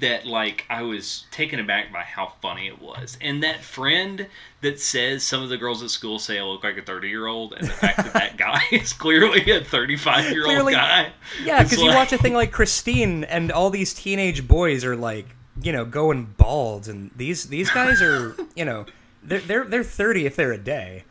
[0.00, 3.16] that like I was taken aback by how funny it was.
[3.20, 4.26] And that friend
[4.60, 7.66] that says some of the girls at school say I look like a 30-year-old and
[7.66, 11.12] the fact that that guy is clearly a 35-year-old guy.
[11.42, 15.26] Yeah, because you watch a thing like Christine and all these teenage boys are like,
[15.62, 18.84] you know, going bald and these these guys are, you know,
[19.22, 21.04] they're they're they're 30 if they're a day.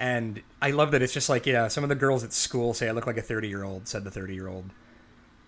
[0.00, 2.88] And I love that it's just like, yeah, some of the girls at school say
[2.88, 4.70] I look like a 30-year-old, said the 30-year-old.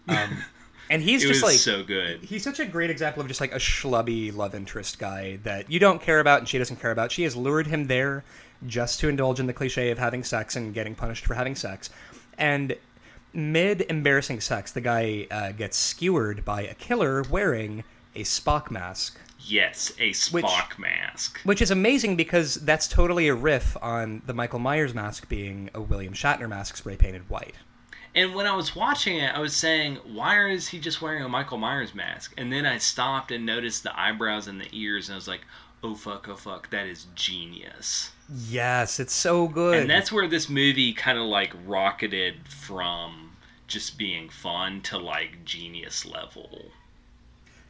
[0.08, 0.44] Um,
[0.90, 2.22] and he's it just was like so good.
[2.22, 5.78] he's such a great example of just like a schlubby love interest guy that you
[5.78, 7.12] don't care about and she doesn't care about.
[7.12, 8.24] She has lured him there
[8.66, 11.90] just to indulge in the cliche of having sex and getting punished for having sex.
[12.36, 12.76] And
[13.32, 19.18] mid embarrassing sex, the guy uh, gets skewered by a killer wearing a Spock mask.
[19.38, 21.40] Yes, a Spock mask.
[21.44, 25.80] Which is amazing because that's totally a riff on the Michael Myers mask being a
[25.80, 27.54] William Shatner mask spray painted white.
[28.14, 31.28] And when I was watching it, I was saying, why is he just wearing a
[31.28, 32.34] Michael Myers mask?
[32.36, 35.42] And then I stopped and noticed the eyebrows and the ears, and I was like,
[35.82, 38.10] oh fuck, oh fuck, that is genius.
[38.48, 39.78] Yes, it's so good.
[39.78, 43.32] And that's where this movie kind of like rocketed from
[43.66, 46.66] just being fun to like genius level.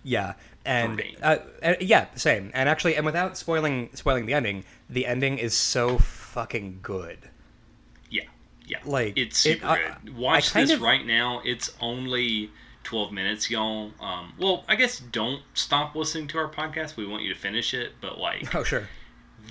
[0.03, 2.50] Yeah, and uh, uh, yeah, same.
[2.55, 7.18] And actually, and without spoiling spoiling the ending, the ending is so fucking good.
[8.70, 10.16] Yeah, like it's super it, good.
[10.16, 10.80] Watch this of...
[10.80, 11.42] right now.
[11.44, 12.50] It's only
[12.85, 13.90] 12 minutes, y'all.
[14.00, 16.96] Um, well, I guess don't stop listening to our podcast.
[16.96, 18.88] We want you to finish it, but like, oh sure,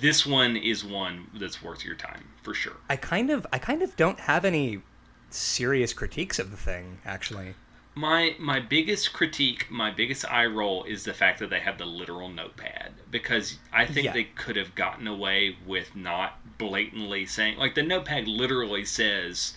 [0.00, 2.76] this one is one that's worth your time for sure.
[2.88, 4.80] I kind of, I kind of don't have any
[5.28, 7.54] serious critiques of the thing actually.
[7.94, 11.86] My my biggest critique, my biggest eye roll is the fact that they have the
[11.86, 14.12] literal notepad because I think yeah.
[14.12, 19.54] they could have gotten away with not blatantly saying like the notepad literally says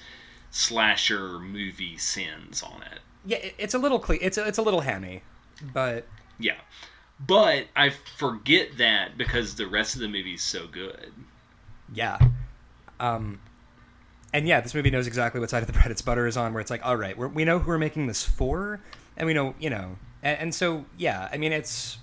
[0.50, 3.00] slasher movie sins on it.
[3.26, 5.22] Yeah, it's a little cle- it's a, it's a little hammy,
[5.74, 6.08] but
[6.40, 6.58] yeah,
[7.20, 11.14] but I forget that because the rest of the movie is so good.
[11.94, 12.18] Yeah,
[13.00, 13.40] um,
[14.34, 16.54] and yeah, this movie knows exactly what side of the bread its butter is on.
[16.54, 18.82] Where it's like, all right, we know who we're making this for,
[19.16, 22.00] and we know, you know, and, and so yeah, I mean, it's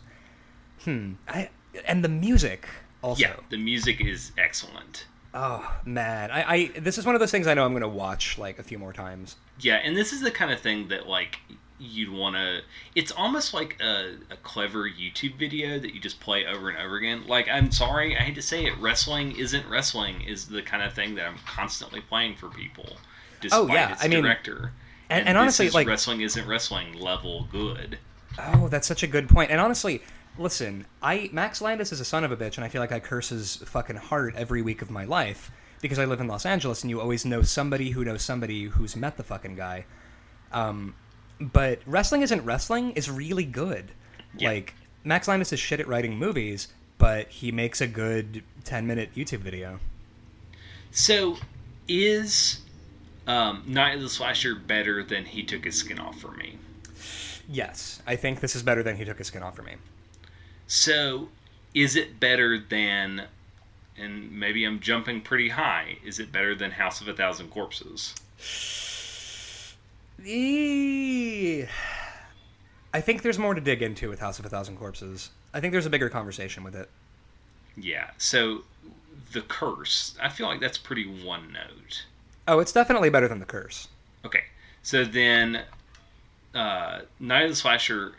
[0.85, 1.51] hmm, I
[1.85, 2.69] and the music
[3.03, 3.23] also.
[3.23, 5.07] Yeah, the music is excellent.
[5.35, 7.89] Oh man, I, I this is one of those things I know I'm going to
[7.89, 9.37] watch like a few more times.
[9.61, 11.39] Yeah, and this is the kind of thing that like
[11.81, 12.61] you'd want to.
[12.95, 16.97] It's almost like a, a clever YouTube video that you just play over and over
[16.97, 17.27] again.
[17.27, 20.93] Like I'm sorry, I hate to say it, wrestling isn't wrestling is the kind of
[20.93, 22.97] thing that I'm constantly playing for people.
[23.41, 24.73] Despite oh yeah, its I mean, director.
[25.09, 27.99] And, and, and honestly, like wrestling isn't wrestling level good.
[28.39, 29.51] Oh, that's such a good point.
[29.51, 30.03] And honestly,
[30.39, 33.01] listen, I Max Landis is a son of a bitch, and I feel like I
[33.01, 36.83] curse his fucking heart every week of my life because I live in Los Angeles,
[36.83, 39.87] and you always know somebody who knows somebody who's met the fucking guy.
[40.53, 40.95] Um,
[41.41, 43.93] but wrestling isn't wrestling is really good.
[44.37, 44.51] Yeah.
[44.51, 44.75] Like
[45.05, 49.41] Max Landis is shit at writing movies, but he makes a good ten minute YouTube
[49.41, 49.81] video.
[50.93, 51.37] So,
[51.89, 52.61] is
[53.27, 56.59] um, Night of the Slasher better than He Took His Skin Off for Me?
[57.49, 59.75] Yes, I think this is better than He Took His Skin Off for Me.
[60.67, 61.29] So,
[61.75, 63.23] is it better than,
[63.97, 68.15] and maybe I'm jumping pretty high, is it better than House of a Thousand Corpses?
[72.93, 75.31] I think there's more to dig into with House of a Thousand Corpses.
[75.55, 76.91] I think there's a bigger conversation with it.
[77.77, 78.11] Yeah.
[78.19, 78.65] So,
[79.33, 82.05] The Curse, I feel like that's pretty one note.
[82.47, 83.89] Oh, it's definitely better than The Curse.
[84.25, 84.45] Okay.
[84.83, 85.63] So then,
[86.55, 88.13] uh, Night of the Slasher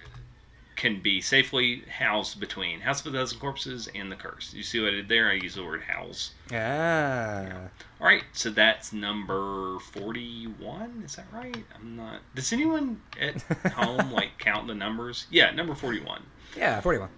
[0.75, 4.53] can be safely housed between House of a Thousand Corpses and The Curse.
[4.53, 5.29] You see what I did there?
[5.29, 6.31] I used the word house.
[6.49, 7.43] Yeah.
[7.43, 7.67] yeah.
[8.01, 11.03] All right, so that's number 41.
[11.05, 11.63] Is that right?
[11.75, 12.21] I'm not.
[12.33, 13.41] Does anyone at
[13.73, 15.27] home like count the numbers?
[15.29, 16.23] Yeah, number 41.
[16.57, 17.09] Yeah, 41.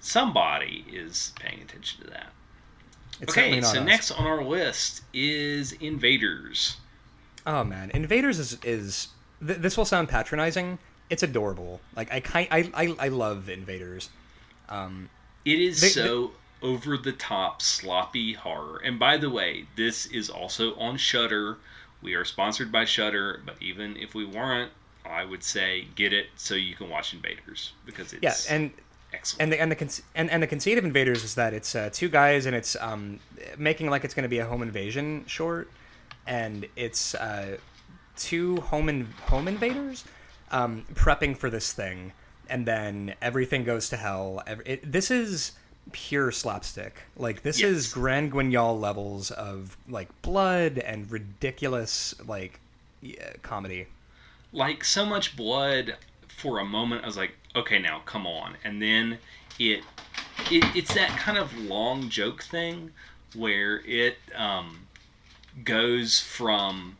[0.00, 2.32] Somebody is paying attention to that.
[3.20, 3.86] It's okay, so us.
[3.86, 6.76] next on our list is Invaders.
[7.46, 9.08] Oh man, Invaders is is
[9.46, 10.78] th- this will sound patronizing
[11.10, 11.80] it's adorable.
[11.94, 14.10] Like I kind I, I I love Invaders.
[14.68, 15.08] Um,
[15.44, 18.80] it is they, so over the top sloppy horror.
[18.84, 21.58] And by the way, this is also on Shudder.
[22.02, 24.72] We are sponsored by Shudder, but even if we weren't,
[25.04, 28.70] I would say get it so you can watch Invaders because it's yeah and.
[29.12, 29.42] Excellent.
[29.42, 32.08] And the and the and, and the conceit of Invaders is that it's uh, two
[32.08, 33.20] guys and it's um,
[33.56, 35.70] making like it's going to be a home invasion short,
[36.26, 37.56] and it's uh,
[38.16, 40.04] two home in, home invaders
[40.50, 42.12] um, prepping for this thing,
[42.50, 44.42] and then everything goes to hell.
[44.64, 45.52] It, this is
[45.92, 47.02] pure slapstick.
[47.16, 47.70] Like this yes.
[47.70, 52.60] is Grand Guignol levels of like blood and ridiculous like
[53.00, 53.86] yeah, comedy.
[54.52, 55.96] Like so much blood
[56.28, 57.02] for a moment.
[57.02, 59.18] I was like, okay, now come on, and then
[59.58, 59.82] it,
[60.50, 62.90] it it's that kind of long joke thing
[63.34, 64.86] where it um,
[65.64, 66.96] goes from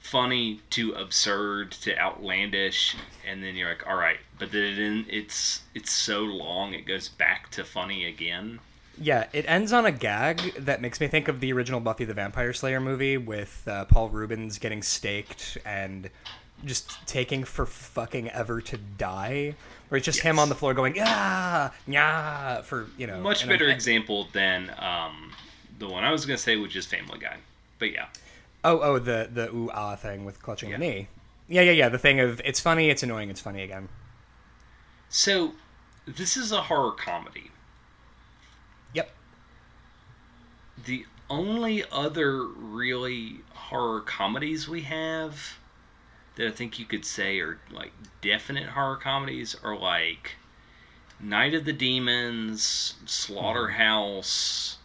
[0.00, 2.96] funny to absurd to outlandish
[3.28, 4.18] and then you're like all right.
[4.38, 8.58] But then it's it's so long it goes back to funny again.
[9.00, 12.14] Yeah it ends on a gag that makes me think of the original buffy the
[12.14, 16.10] vampire slayer movie with uh, paul reubens getting staked and
[16.64, 19.54] just taking for fucking ever to die
[19.88, 20.26] where it's just yes.
[20.26, 25.32] him on the floor going ah yeah for you know much better example than um,
[25.78, 27.36] the one i was to say which is family guy.
[27.78, 28.06] But yeah
[28.64, 30.76] Oh, oh, the the ooh ah thing with clutching Yeah.
[30.78, 31.08] the knee.
[31.48, 31.88] Yeah, yeah, yeah.
[31.88, 33.88] The thing of it's funny, it's annoying, it's funny again.
[35.08, 35.54] So,
[36.06, 37.50] this is a horror comedy.
[38.94, 39.10] Yep.
[40.84, 45.58] The only other really horror comedies we have
[46.36, 50.36] that I think you could say are like definite horror comedies are like
[51.18, 54.78] Night of the Demons, Slaughterhouse,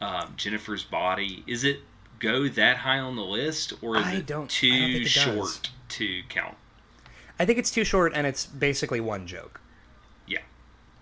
[0.00, 1.42] um, Jennifer's Body.
[1.46, 1.80] Is it
[2.22, 5.10] go that high on the list, or is I it don't- too don't it does.
[5.10, 6.56] short to count?
[7.38, 9.60] I think it's too short, and it's basically one joke.
[10.26, 10.42] Yeah.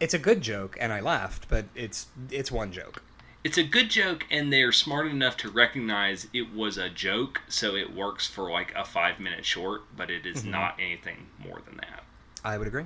[0.01, 3.03] It's a good joke, and I laughed, but it's it's one joke.
[3.45, 7.75] it's a good joke and they're smart enough to recognize it was a joke so
[7.75, 10.51] it works for like a five minute short but it is mm-hmm.
[10.51, 12.03] not anything more than that
[12.45, 12.85] I would agree.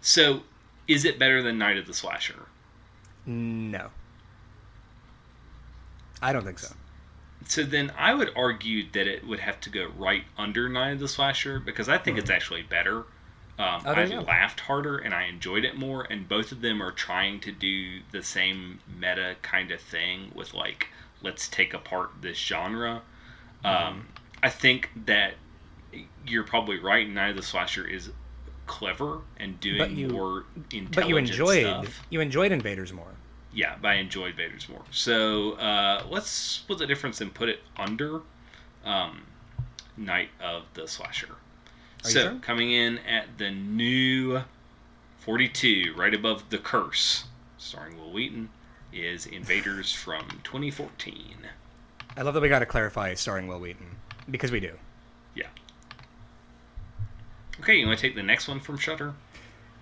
[0.00, 0.42] so
[0.88, 2.46] is it better than night of the slasher
[3.26, 3.90] No,
[6.20, 6.74] I don't think so.
[7.46, 11.00] So then i would argue that it would have to go right under night of
[11.00, 13.04] the slasher because i think it's actually better
[13.60, 16.92] um, there I laughed harder and I enjoyed it more, and both of them are
[16.92, 20.88] trying to do the same meta kind of thing with like,
[21.20, 23.02] let's take apart this genre.
[23.62, 24.08] Um,
[24.42, 25.34] I think that
[26.26, 27.06] you're probably right.
[27.06, 28.10] Night of the Slasher is
[28.66, 32.06] clever and doing you- more intelligent But you enjoyed stuff.
[32.08, 33.12] you enjoyed Invaders more.
[33.52, 34.82] Yeah, but I enjoyed Vader's more.
[34.90, 38.20] So uh, let's split the difference and put it under
[38.84, 39.22] um,
[39.96, 41.34] Night of the Slasher.
[42.04, 42.38] Are so sure?
[42.40, 44.42] coming in at the new
[45.18, 47.24] 42, right above The Curse,
[47.58, 48.48] starring Wil Wheaton,
[48.92, 51.36] is Invaders from 2014.
[52.16, 53.96] I love that we got to clarify starring Wil Wheaton
[54.30, 54.72] because we do.
[55.34, 55.46] Yeah.
[57.60, 59.14] Okay, you want to take the next one from Shudder?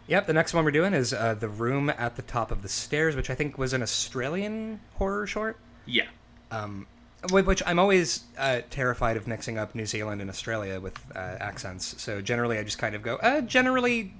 [0.08, 2.68] Yep, the next one we're doing is uh, The Room at the Top of the
[2.68, 5.58] Stairs, which I think was an Australian horror short.
[5.84, 6.06] Yeah.
[6.50, 6.86] Um,
[7.30, 12.00] which I'm always uh, terrified of mixing up New Zealand and Australia with uh, accents.
[12.00, 14.14] So generally, I just kind of go, uh, generally,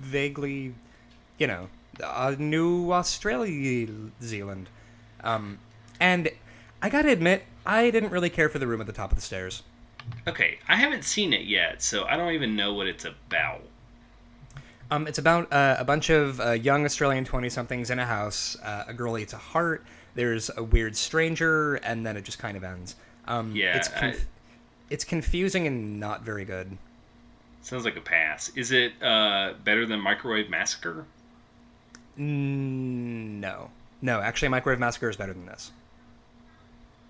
[0.00, 0.74] vaguely,
[1.36, 1.68] you know,
[2.02, 3.88] uh, New Australia,
[4.22, 4.68] Zealand.
[5.24, 5.58] Um,
[5.98, 6.28] and
[6.80, 9.22] I gotta admit, I didn't really care for The Room at the Top of the
[9.22, 9.64] Stairs.
[10.28, 13.62] Okay, I haven't seen it yet, so I don't even know what it's about.
[14.90, 18.56] Um, it's about uh, a bunch of uh, young Australian 20 somethings in a house.
[18.62, 19.84] Uh, a girl eats a heart.
[20.14, 22.96] There's a weird stranger, and then it just kind of ends.
[23.26, 24.26] Um, Yeah, it's, conf-
[24.88, 26.78] it's confusing and not very good.
[27.60, 28.48] Sounds like a pass.
[28.56, 31.04] Is it uh, better than Microwave Massacre?
[32.18, 33.70] Mm, no.
[34.00, 35.70] No, actually, Microwave Massacre is better than this.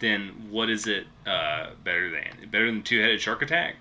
[0.01, 2.51] Then what is it uh, better than?
[2.51, 3.77] Better than Two Headed Shark Attack?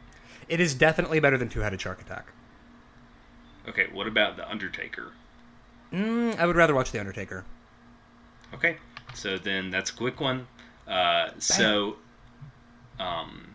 [0.47, 2.27] It is definitely better than Two Headed Shark Attack.
[3.67, 5.11] Okay, what about The Undertaker?
[5.93, 7.43] Mm, I would rather watch The Undertaker.
[8.53, 8.77] Okay,
[9.13, 10.47] so then that's a quick one.
[10.87, 11.97] Uh, so,
[12.99, 13.47] um,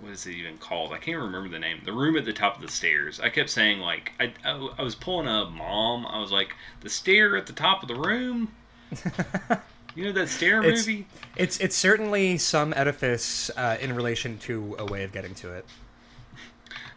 [0.00, 0.92] what is it even called?
[0.92, 1.80] I can't remember the name.
[1.84, 3.18] The room at the top of the stairs.
[3.18, 6.06] I kept saying like I, I, I was pulling a mom.
[6.06, 8.52] I was like the stair at the top of the room.
[9.94, 11.06] you know that stair It's- movie?
[11.36, 15.64] It's it's certainly some edifice uh, in relation to a way of getting to it.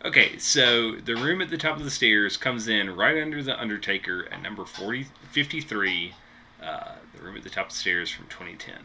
[0.06, 3.60] Okay, so the room at the top of the stairs comes in right under the
[3.60, 6.14] Undertaker at number 40, 53.
[6.64, 8.76] Uh, the room at the top of the stairs from 2010.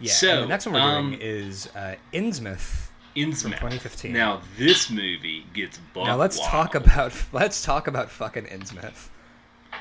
[0.00, 0.12] Yeah.
[0.12, 2.88] So, the next one we're um, doing is uh, Innsmouth.
[3.16, 3.58] Innsmouth.
[3.58, 4.12] 2015.
[4.12, 6.50] Now this movie gets buck Now let's wild.
[6.50, 9.08] talk about let's talk about fucking Innsmouth.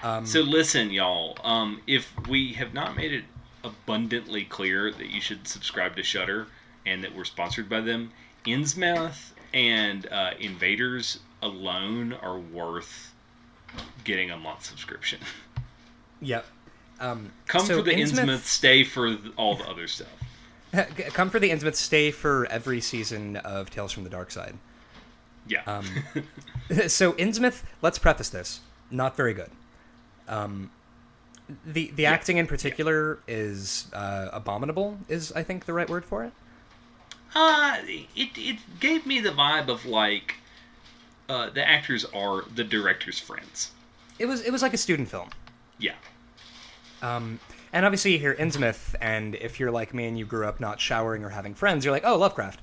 [0.04, 1.38] Um, So listen, y'all.
[1.44, 3.26] Um, if we have not made it
[3.64, 6.48] abundantly clear that you should subscribe to Shudder
[6.86, 8.12] and that we're sponsored by them,
[8.46, 13.14] Innsmouth and uh, Invaders alone are worth
[14.04, 15.20] getting a month subscription.
[16.22, 16.46] Yep.
[17.00, 20.08] Um, Come so for the Innsmouth- Innsmouth, stay for all the other stuff.
[21.14, 21.76] Come for the Innsmouth.
[21.76, 24.58] Stay for every season of Tales from the Dark Side.
[25.48, 25.64] Yeah.
[25.66, 25.86] Um,
[26.88, 27.64] so Innsmouth.
[27.82, 28.60] Let's preface this.
[28.92, 29.50] Not very good.
[30.28, 30.72] Um,
[31.66, 35.00] the the acting in particular is uh, abominable.
[35.08, 36.34] Is I think the right word for it.
[37.36, 40.36] Uh, it, it gave me the vibe of like
[41.28, 43.72] uh, the actors are the director's friends.
[44.18, 45.30] It was it was like a student film.
[45.78, 45.96] Yeah.
[47.02, 47.40] Um,
[47.72, 50.82] and obviously you hear Innsmouth, and if you're like me and you grew up not
[50.82, 52.60] showering or having friends, you're like, oh, Lovecraft.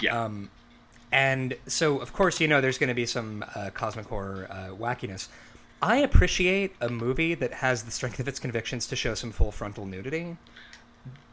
[0.00, 0.24] Yeah.
[0.24, 0.50] Um,
[1.12, 4.74] and so, of course, you know there's going to be some uh, cosmic horror uh,
[4.74, 5.28] wackiness.
[5.80, 9.52] I appreciate a movie that has the strength of its convictions to show some full
[9.52, 10.36] frontal nudity.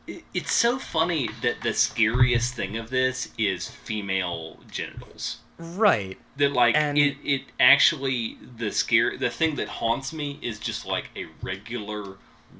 [0.07, 5.37] It- it's so funny that the scariest thing of this is female genitals.
[5.57, 6.17] Right.
[6.37, 10.85] That like And- it, it actually the scare the thing that haunts me is just
[10.85, 12.17] like a regular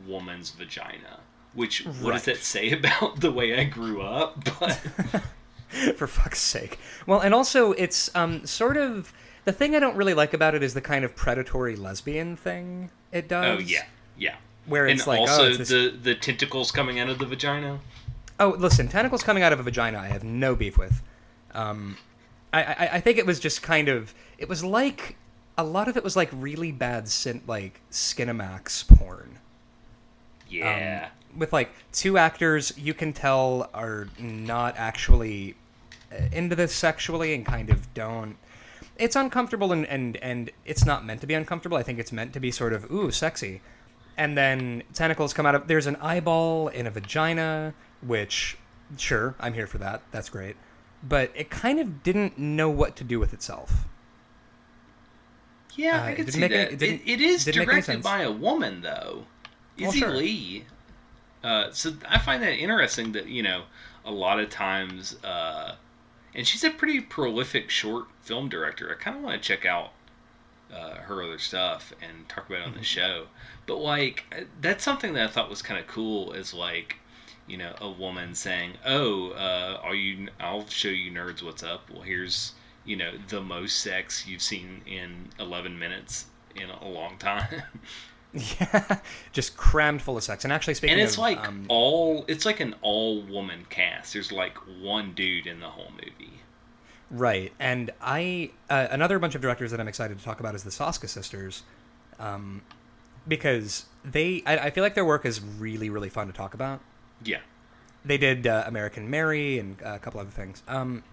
[0.08, 1.20] woman's vagina.
[1.54, 4.44] Which what does that say about the way I grew up?
[4.60, 4.80] But
[5.98, 6.80] for fuck's sake.
[7.06, 9.12] Well, and also it's um sort of
[9.44, 12.90] the thing I don't really like about it is the kind of predatory lesbian thing
[13.12, 13.58] it does.
[13.60, 13.86] oh yeah,
[14.18, 14.36] yeah.
[14.66, 17.26] Where it's and like, oh, also it's this- the the tentacles coming out of the
[17.26, 17.80] vagina.
[18.40, 21.02] Oh, listen, tentacles coming out of a vagina, I have no beef with.
[21.54, 21.98] Um,
[22.52, 25.16] I, I, I think it was just kind of, it was like,
[25.58, 29.40] a lot of it was like really bad, syn- like Skinamax porn.
[30.50, 31.10] Yeah.
[31.32, 35.56] Um, with like two actors you can tell are not actually
[36.12, 38.36] uh, into this sexually and kind of don't.
[38.98, 41.78] It's uncomfortable and, and, and it's not meant to be uncomfortable.
[41.78, 43.62] I think it's meant to be sort of, ooh, sexy.
[44.18, 45.68] And then tentacles come out of.
[45.68, 48.58] There's an eyeball in a vagina, which,
[48.98, 50.02] sure, I'm here for that.
[50.12, 50.56] That's great.
[51.04, 53.88] But it kind of didn't know what to do with itself.
[55.76, 56.74] yeah, uh, I it see any- that.
[56.74, 59.26] it it, it is didn't make any directed by a woman, though.
[59.80, 60.10] Well, Izzy sure.
[60.12, 60.66] Lee.
[61.44, 63.64] Uh, so I find that interesting that you know
[64.06, 65.76] a lot of times, uh,
[66.34, 68.90] and she's a pretty prolific short film director.
[68.98, 69.92] I kind of want to check out
[70.74, 72.80] uh, her other stuff and talk about it on Mm-hmm.
[72.80, 73.28] the show.
[73.66, 76.98] But like uh, that's something that I thought was kind of cool is like
[77.48, 80.30] you know a woman saying, "Oh, uh, are you?
[80.40, 81.90] I'll show you nerds what's up.
[81.92, 82.54] Well, here's
[82.84, 87.64] you know the most sex you've seen in 11 minutes in a long time."
[88.34, 89.00] Yeah,
[89.32, 90.44] just crammed full of sex.
[90.44, 94.14] And actually, speaking and it's of, like um, all it's like an all woman cast.
[94.14, 96.35] There's like one dude in the whole movie.
[97.12, 100.64] Right, and I uh, another bunch of directors that I'm excited to talk about is
[100.64, 101.64] the Soska sisters,
[102.20, 102.64] um,
[103.28, 106.82] because they I, I feel like their work is really really fun to talk about.
[107.24, 107.40] Yeah.
[108.04, 110.62] They did uh, American Mary and uh, a couple other things.
[110.68, 111.04] Um,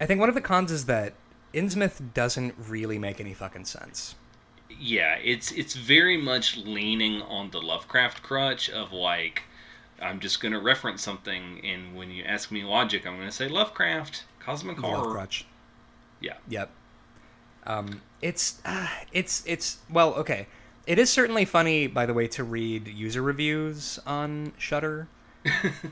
[0.00, 1.14] I think one of the cons is that
[1.54, 4.14] Innsmouth doesn't really make any fucking sense.
[4.68, 9.44] Yeah, it's it's very much leaning on the Lovecraft crutch of like
[10.00, 13.34] I'm just going to reference something and when you ask me logic, I'm going to
[13.34, 15.12] say Lovecraft, cosmic horror.
[15.12, 15.44] Crutch.
[16.20, 16.34] Yeah.
[16.48, 16.70] Yep.
[17.66, 20.46] Um, it's uh, it's it's well okay.
[20.86, 25.08] It is certainly funny, by the way, to read user reviews on Shudder.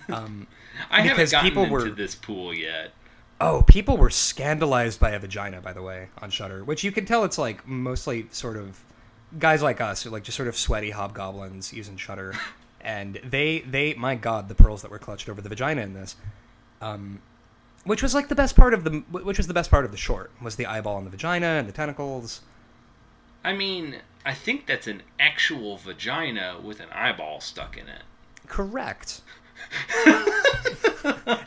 [0.09, 0.46] Um,
[0.90, 2.90] I haven't Because gotten people into were- this pool yet.
[3.40, 7.05] Oh, people were scandalized by a vagina, by the way, on Shudder, which you can
[7.05, 8.80] tell it's like mostly sort of
[9.38, 12.34] guys like us, who like just sort of sweaty hobgoblins using Shudder,
[12.80, 16.14] and they they my god, the pearls that were clutched over the vagina in this,
[16.80, 17.20] um,
[17.85, 19.97] which was like the best part of the which was the best part of the
[19.97, 22.41] short was the eyeball and the vagina and the tentacles.
[23.45, 28.03] I mean, I think that's an actual vagina with an eyeball stuck in it.
[28.47, 29.20] Correct.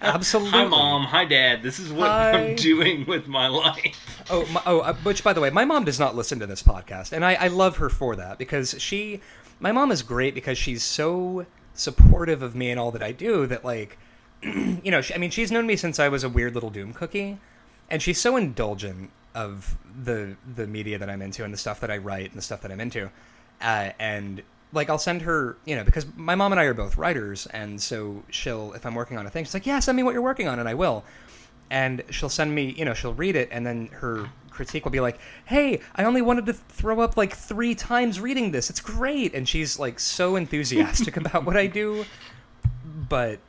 [0.02, 0.52] Absolutely.
[0.52, 1.04] Hi, mom.
[1.04, 1.64] Hi, dad.
[1.64, 2.32] This is what Hi.
[2.32, 4.24] I'm doing with my life.
[4.30, 6.62] Oh, my, oh, uh, which by the way, my mom does not listen to this
[6.64, 9.22] podcast, and I, I love her for that because she,
[9.60, 13.48] my mom is great because she's so supportive of me and all that I do
[13.48, 13.98] that like,
[14.44, 16.94] you know, she, I mean, she's known me since I was a weird little doom
[16.94, 17.38] cookie,
[17.90, 21.92] and she's so indulgent of the the media that I'm into and the stuff that
[21.92, 23.10] I write and the stuff that I'm into,
[23.62, 24.42] uh, and
[24.74, 27.82] like I'll send her, you know, because my mom and I are both writers, and
[27.82, 30.22] so she'll if I'm working on a thing, she's like, yeah, send me what you're
[30.22, 31.04] working on, and I will.
[31.70, 35.00] And she'll send me, you know, she'll read it, and then her critique will be
[35.00, 38.70] like, "Hey, I only wanted to throw up like three times reading this.
[38.70, 42.06] It's great," and she's like so enthusiastic about what I do,
[43.10, 43.40] but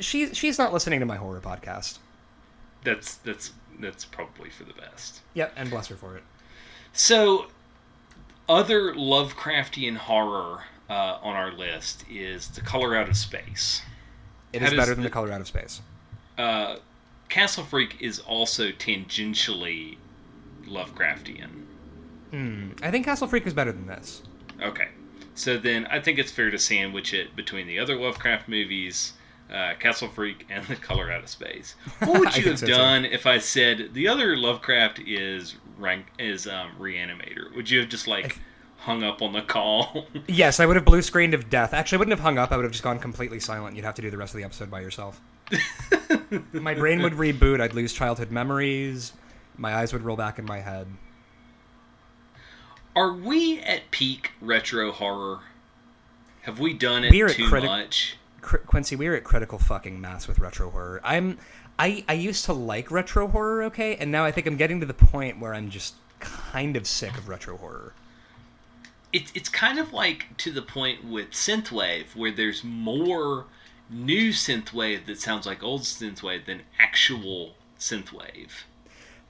[0.00, 1.98] she she's not listening to my horror podcast.
[2.84, 5.20] That's that's that's probably for the best.
[5.34, 6.22] Yep, and bless her for it.
[6.92, 7.46] So,
[8.48, 13.80] other Lovecraftian horror uh, on our list is The Color Out of Space.
[14.52, 15.80] It How is better than the- the color out of space.
[16.36, 16.76] Uh,
[17.30, 19.96] Castle Freak is also tangentially
[20.66, 21.48] Lovecraftian.
[22.30, 22.70] Hmm.
[22.82, 24.22] I think Castle Freak is better than this.
[24.60, 24.88] Okay.
[25.34, 29.14] So then I think it's fair to sandwich it between the other Lovecraft movies,
[29.52, 31.74] uh, Castle Freak, and The Color Out of Space.
[32.00, 36.46] What would you have so, done if I said the other Lovecraft is rank is
[36.46, 37.54] um, Reanimator?
[37.54, 38.38] Would you have just like
[38.78, 40.06] hung up on the call?
[40.28, 41.74] Yes, I would have blue screened of death.
[41.74, 42.52] Actually, I wouldn't have hung up.
[42.52, 43.76] I would have just gone completely silent.
[43.76, 45.20] You'd have to do the rest of the episode by yourself.
[46.52, 47.60] my brain would reboot.
[47.60, 49.12] I'd lose childhood memories.
[49.56, 50.86] My eyes would roll back in my head.
[52.96, 55.40] Are we at peak retro horror?
[56.42, 58.16] Have we done it We're too criti- much?
[58.42, 61.00] Quincy, we're at critical fucking mass with retro horror.
[61.04, 61.38] I'm,
[61.78, 64.86] I, I used to like retro horror, okay, and now I think I'm getting to
[64.86, 67.94] the point where I'm just kind of sick of retro horror.
[69.12, 73.44] It's it's kind of like to the point with synthwave where there's more
[73.90, 78.50] new synthwave that sounds like old synthwave than actual synthwave.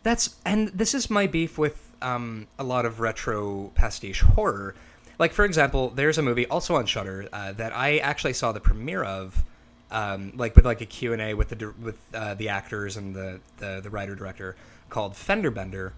[0.05, 4.75] That's and this is my beef with um, a lot of retro pastiche horror
[5.19, 8.61] like for example, there's a movie also on Shudder uh, that I actually saw the
[8.61, 9.45] premiere of,
[9.91, 13.15] um, like with like a Q and A with the with uh, the actors and
[13.15, 14.57] the the, the writer director
[14.89, 15.93] called Fender Bender,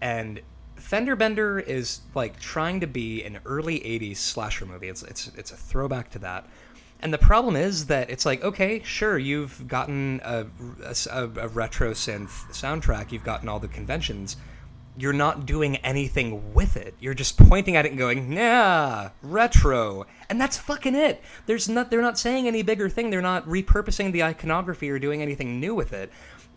[0.00, 0.40] and
[0.76, 4.88] Fender Bender is like trying to be an early '80s slasher movie.
[4.88, 6.46] It's it's it's a throwback to that.
[7.00, 10.46] And the problem is that it's like, okay, sure, you've gotten a,
[10.82, 14.36] a, a retro synth soundtrack, you've gotten all the conventions,
[14.98, 16.94] you're not doing anything with it.
[17.00, 21.22] You're just pointing at it and going, "Nah, retro," and that's fucking it.
[21.46, 21.90] There's not.
[21.90, 23.10] They're not saying any bigger thing.
[23.10, 26.10] They're not repurposing the iconography or doing anything new with it.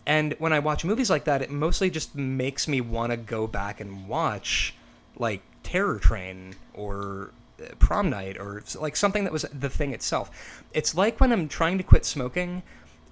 [0.06, 3.46] And when I watch movies like that, it mostly just makes me want to go
[3.46, 4.74] back and watch,
[5.16, 10.64] like Terror Train or uh, Prom Night or like something that was the thing itself.
[10.72, 12.62] It's like when I'm trying to quit smoking,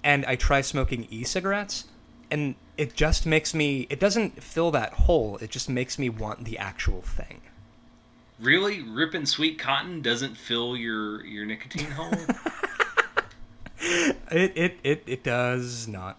[0.03, 1.85] and I try smoking e-cigarettes
[2.31, 6.45] and it just makes me it doesn't fill that hole it just makes me want
[6.45, 7.41] the actual thing
[8.39, 12.09] Really, ripping sweet cotton doesn't fill your your nicotine hole.
[13.81, 16.17] it it it, it does not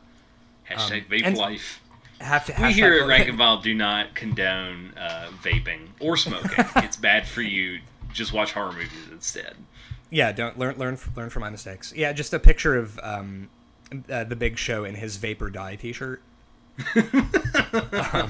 [0.69, 1.81] Hashtag Um, vape and- life.
[2.21, 6.51] have to We here at Rank and File do not condone uh, vaping or smoking.
[6.77, 7.81] it's bad for you.
[8.13, 9.55] Just watch horror movies instead.
[10.11, 13.49] yeah don't learn learn learn from my mistakes yeah just a picture of um
[14.11, 16.23] uh, the big show in his vapor die t-shirt
[16.95, 18.29] um,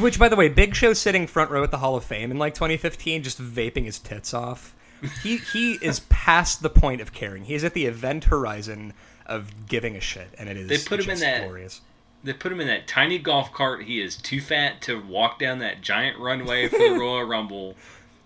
[0.00, 2.38] which by the way big show sitting front row at the hall of fame in
[2.38, 4.74] like 2015 just vaping his tits off
[5.22, 8.92] he he is past the point of caring he is at the event horizon
[9.26, 11.80] of giving a shit and it is They put him in that- glorious
[12.24, 13.84] They put him in that tiny golf cart.
[13.84, 17.76] He is too fat to walk down that giant runway for the Royal Rumble.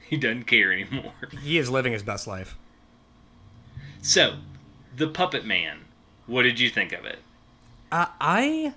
[0.09, 1.13] He doesn't care anymore.
[1.43, 2.57] he is living his best life
[4.03, 4.37] So,
[4.97, 5.81] the Puppet Man.
[6.31, 7.19] What did you think of it?
[7.91, 8.73] Uh, I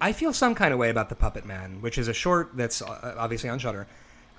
[0.00, 2.82] I feel some kind of way about the Puppet Man, which is a short that's
[2.82, 3.86] uh, obviously on Shudder.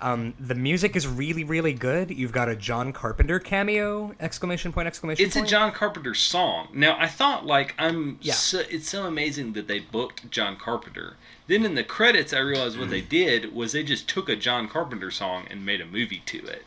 [0.02, 2.10] Um, the music is really, really good.
[2.10, 4.14] You've got a John Carpenter cameo!
[4.18, 4.86] Exclamation point!
[4.86, 5.44] Exclamation It's a!
[5.44, 6.68] John Carpenter song.
[6.74, 8.18] Now I thought like I'm.
[8.20, 8.34] Yeah.
[8.34, 11.16] So, it's so amazing that they booked John Carpenter.
[11.46, 14.68] Then in the credits, I realized what they did was they just took a John
[14.68, 16.64] Carpenter song and made a movie to it.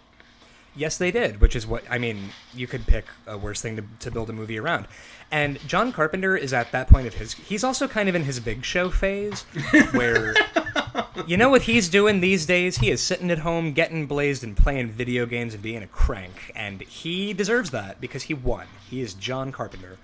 [0.75, 2.29] Yes, they did, which is what I mean.
[2.53, 4.87] You could pick a worse thing to, to build a movie around.
[5.31, 7.33] And John Carpenter is at that point of his.
[7.33, 9.43] He's also kind of in his big show phase,
[9.91, 10.33] where
[11.27, 12.77] you know what he's doing these days.
[12.77, 16.51] He is sitting at home, getting blazed, and playing video games and being a crank,
[16.55, 18.67] and he deserves that because he won.
[18.89, 19.97] He is John Carpenter,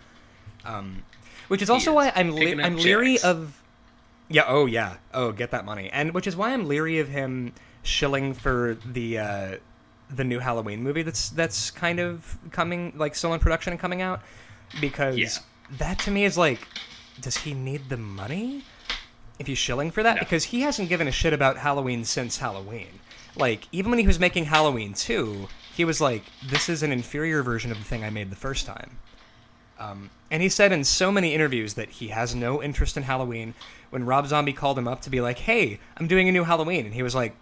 [0.65, 1.03] um,
[1.47, 3.23] which is also is why I'm le- I'm leery checks.
[3.23, 3.61] of.
[4.29, 4.45] Yeah.
[4.47, 4.97] Oh yeah.
[5.13, 9.17] Oh, get that money, and which is why I'm leery of him shilling for the.
[9.17, 9.55] Uh,
[10.15, 14.01] the new Halloween movie that's that's kind of coming like still in production and coming
[14.01, 14.21] out
[14.81, 15.29] because Yeah.
[15.77, 16.67] that to me is like
[17.21, 18.63] does he need the money
[19.37, 20.19] if he's shilling for that No.
[20.21, 22.87] because he hasn't given a shit about Halloween since Halloween
[23.35, 27.43] like even when he was making Halloween 2 he was like this is an inferior
[27.43, 28.97] version of the thing I made the first time
[29.79, 33.53] um, and he said in so many interviews that he has no interest in Halloween
[33.91, 36.85] when Rob Zombie called him up to be like hey I'm doing a new Halloween
[36.85, 37.35] and he was like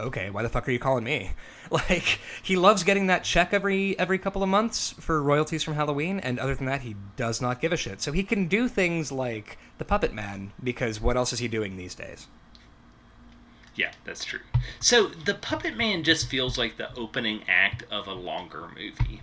[0.00, 1.32] okay, why the fuck are you calling me?
[1.70, 6.18] Like he loves getting that check every every couple of months for royalties from Halloween,
[6.18, 8.00] and other than that, he does not give a shit.
[8.00, 11.76] So he can do things like the Puppet Man because what else is he doing
[11.76, 12.26] these days?
[13.74, 14.40] Yeah, that's true.
[14.80, 19.20] So the Puppet Man just feels like the opening act of a longer movie.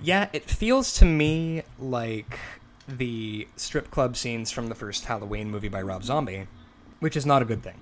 [0.00, 2.38] Yeah, it feels to me like
[2.88, 6.46] the strip club scenes from the first Halloween movie by Rob Zombie,
[7.00, 7.78] which is not a good thing.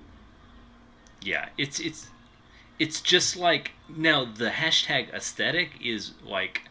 [1.21, 2.09] Yeah, it's it's
[2.79, 6.63] it's just like now the hashtag aesthetic is like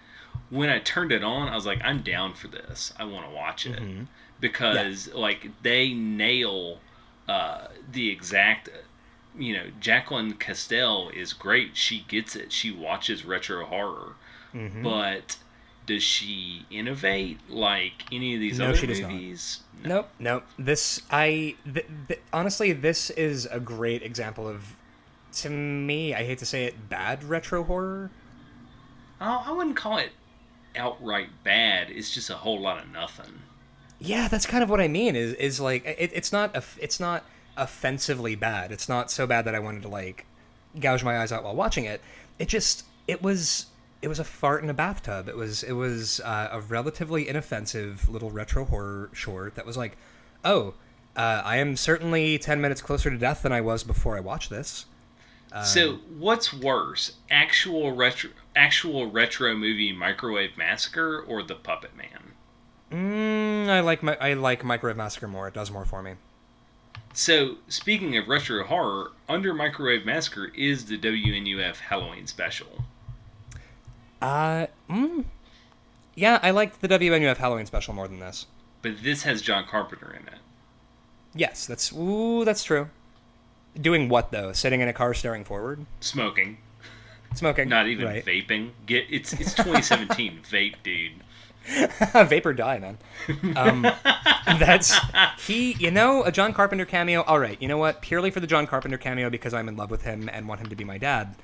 [0.50, 2.92] when I turned it on, I was like, I'm down for this.
[2.98, 3.78] I want to watch it
[4.40, 6.78] because like they nail
[7.28, 8.70] uh, the exact.
[9.38, 11.76] You know, Jacqueline Castel is great.
[11.76, 12.50] She gets it.
[12.50, 14.14] She watches retro horror,
[14.82, 15.36] but
[15.88, 19.10] does she innovate like any of these No, other she does not.
[19.10, 19.60] movies?
[19.84, 20.44] Nope, nope.
[20.58, 24.76] This I th- th- honestly, this is a great example of,
[25.38, 28.10] to me, I hate to say it, bad retro horror.
[29.20, 30.10] Oh, I wouldn't call it
[30.76, 31.90] outright bad.
[31.90, 33.40] It's just a whole lot of nothing.
[33.98, 35.16] Yeah, that's kind of what I mean.
[35.16, 37.24] Is is like it, it's not a, it's not
[37.56, 38.70] offensively bad.
[38.70, 40.26] It's not so bad that I wanted to like
[40.78, 42.00] gouge my eyes out while watching it.
[42.38, 43.66] It just it was
[44.00, 45.28] it was a fart in a bathtub.
[45.28, 49.96] It was it was uh, a relatively inoffensive little retro horror short that was like,
[50.44, 50.74] oh,
[51.16, 54.50] uh, I am certainly ten minutes closer to death than I was before I watched
[54.50, 54.86] this.
[55.64, 62.34] so, what's worse, actual retro, actual retro movie Microwave Massacre or The Puppet Man?
[62.92, 65.48] Mm, I like my I like Microwave Massacre more.
[65.48, 66.14] It does more for me.
[67.14, 72.84] So, speaking of retro horror, Under Microwave Massacre is the WNUF Halloween special.
[74.20, 75.24] Uh, mm,
[76.14, 78.46] yeah, I liked the WNUF Halloween special more than this.
[78.82, 80.40] But this has John Carpenter in it.
[81.34, 82.88] Yes, that's ooh, that's true.
[83.80, 84.52] Doing what though?
[84.52, 86.58] Sitting in a car staring forward, Smoking,
[87.34, 87.68] smoking.
[87.68, 88.24] not even right.
[88.24, 88.70] vaping.
[88.86, 90.40] Get it's it's 2017.
[90.50, 91.12] Vape, dude.
[92.28, 92.98] Vapor die, man.
[93.54, 93.82] Um,
[94.58, 94.96] that's
[95.46, 95.72] he.
[95.74, 97.22] You know, a John Carpenter cameo.
[97.22, 97.60] All right.
[97.60, 98.00] You know what?
[98.00, 100.68] Purely for the John Carpenter cameo, because I'm in love with him and want him
[100.68, 101.36] to be my dad.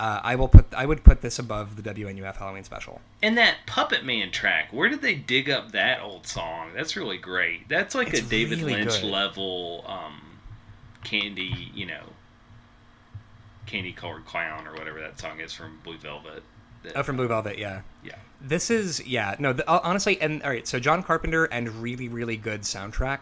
[0.00, 0.64] Uh, I will put.
[0.74, 3.02] I would put this above the WNUF Halloween special.
[3.22, 6.70] And that Puppet Man track, where did they dig up that old song?
[6.74, 7.68] That's really great.
[7.68, 9.10] That's like It's a David really Lynch good.
[9.10, 10.38] level um,
[11.04, 12.04] candy, you know,
[13.66, 16.42] candy colored clown or whatever that song is from Blue Velvet.
[16.82, 17.58] That- Oh, from Blue Velvet.
[17.58, 17.82] Yeah.
[18.02, 18.14] yeah.
[18.40, 22.38] This is yeah no the, honestly and all right so John Carpenter and really really
[22.38, 23.18] good soundtrack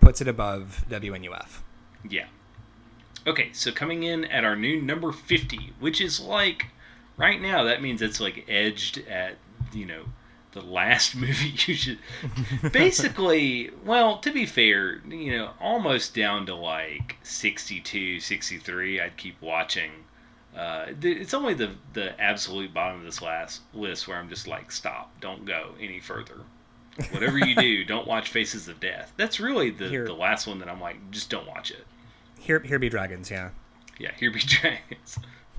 [0.00, 1.60] puts it above WNUF.
[2.10, 2.26] Yeah.
[3.26, 6.66] Okay, so coming in at our new number 50, which is like,
[7.16, 9.36] right now, that means it's like edged at,
[9.72, 10.04] you know,
[10.52, 11.98] the last movie you should.
[12.72, 19.40] Basically, well, to be fair, you know, almost down to like 62, 63, I'd keep
[19.42, 19.90] watching.
[20.56, 24.70] Uh, it's only the, the absolute bottom of this last list where I'm just like,
[24.70, 26.36] stop, don't go any further.
[27.10, 29.12] Whatever you do, don't watch Faces of Death.
[29.16, 30.06] That's really the, Here.
[30.06, 31.84] the last one that I'm like, just don't watch it.
[32.38, 33.50] Here here be dragons yeah.
[33.98, 35.18] Yeah, here be dragons.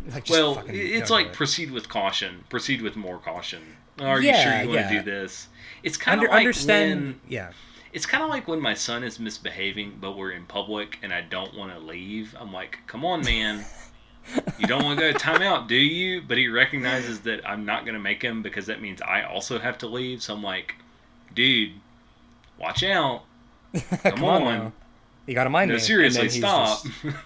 [0.10, 1.34] Like, Well, fucking it's like it.
[1.34, 2.44] proceed with caution.
[2.50, 3.62] Proceed with more caution.
[4.00, 4.90] Are you sure you want yeah.
[4.90, 5.48] to do this?
[5.84, 7.52] It's kind Under, of like understand when yeah
[7.94, 11.22] it's kind of like when my son is misbehaving, but we're in public and I
[11.22, 12.36] don't want to leave.
[12.40, 13.66] I'm like, come on, man.
[14.60, 16.22] You don't want to go to timeout, do you?
[16.22, 19.58] But he recognizes that I'm not going to make him because that means I also
[19.58, 20.22] have to leave.
[20.22, 20.76] So I'm like,
[21.34, 21.72] dude,
[22.60, 23.24] watch out.
[23.74, 24.44] Come, come on.
[24.44, 24.74] on.
[25.28, 26.84] You gotta mind No, me seriously, stop.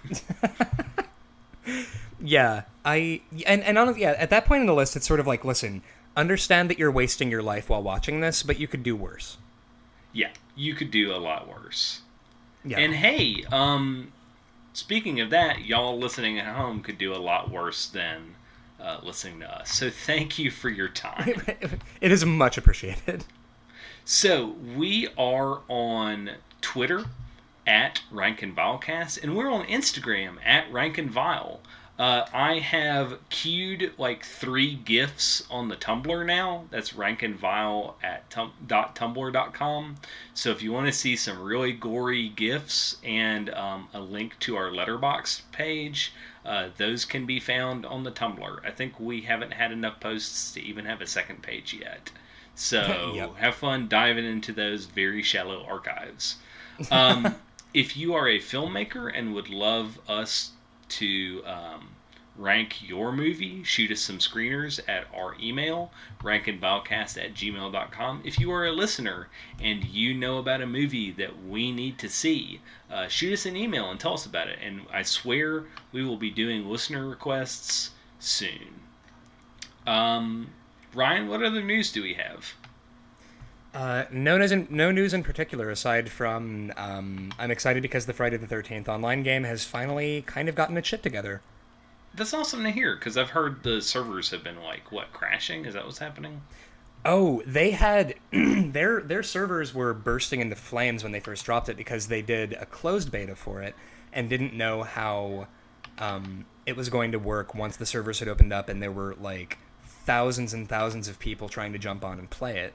[0.08, 0.24] just-
[2.20, 5.26] yeah I and and honestly, yeah at that point in the list it's sort of
[5.26, 5.82] like listen
[6.16, 9.38] understand that you're wasting your life while watching this but you could do worse
[10.14, 12.02] yeah, you could do a lot worse.
[12.66, 14.12] yeah And hey, um,
[14.74, 18.34] speaking of that, y'all listening at home could do a lot worse than
[18.78, 19.70] uh, listening to us.
[19.72, 21.32] So thank you for your time.
[22.02, 23.24] it is much appreciated.
[24.04, 27.06] so we are on Twitter
[27.66, 31.58] at RankandFilecast, and we're on Instagram at RankandFile.
[31.98, 36.64] Uh, I have queued like three gifs on the Tumblr now.
[36.70, 39.96] That's rankandfile at tum- dot tumblr.com.
[40.34, 44.56] So if you want to see some really gory gifs and um, a link to
[44.56, 46.12] our Letterboxd page,
[46.46, 48.64] uh, those can be found on the Tumblr.
[48.66, 52.10] I think we haven't had enough posts to even have a second page yet.
[52.54, 53.36] So Yep.
[53.36, 56.36] have fun diving into those very shallow archives.
[56.90, 57.36] Um,
[57.74, 60.52] if you are a filmmaker and would love us
[60.88, 61.88] to um,
[62.36, 65.90] rank your movie, shoot us some screeners at our email,
[66.22, 68.22] rankandfilecast at gmail.com.
[68.24, 69.28] If you are a listener
[69.60, 72.60] and you know about a movie that we need to see,
[72.90, 74.58] uh, shoot us an email and tell us about it.
[74.62, 78.80] And I swear we will be doing listener requests soon.
[79.86, 80.50] Um,
[80.94, 82.54] Ryan, what other news do we have?
[83.74, 88.12] Uh, no news, in, no news in particular aside from um, I'm excited because the
[88.12, 91.40] Friday the Thirteenth online game has finally kind of gotten its shit together.
[92.14, 95.64] That's awesome to hear because I've heard the servers have been like what crashing.
[95.64, 96.42] Is that what's happening?
[97.04, 101.76] Oh, they had their their servers were bursting into flames when they first dropped it
[101.78, 103.74] because they did a closed beta for it
[104.12, 105.46] and didn't know how
[105.98, 109.16] um, it was going to work once the servers had opened up and there were
[109.18, 112.74] like thousands and thousands of people trying to jump on and play it.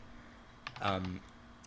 [0.82, 1.20] Um,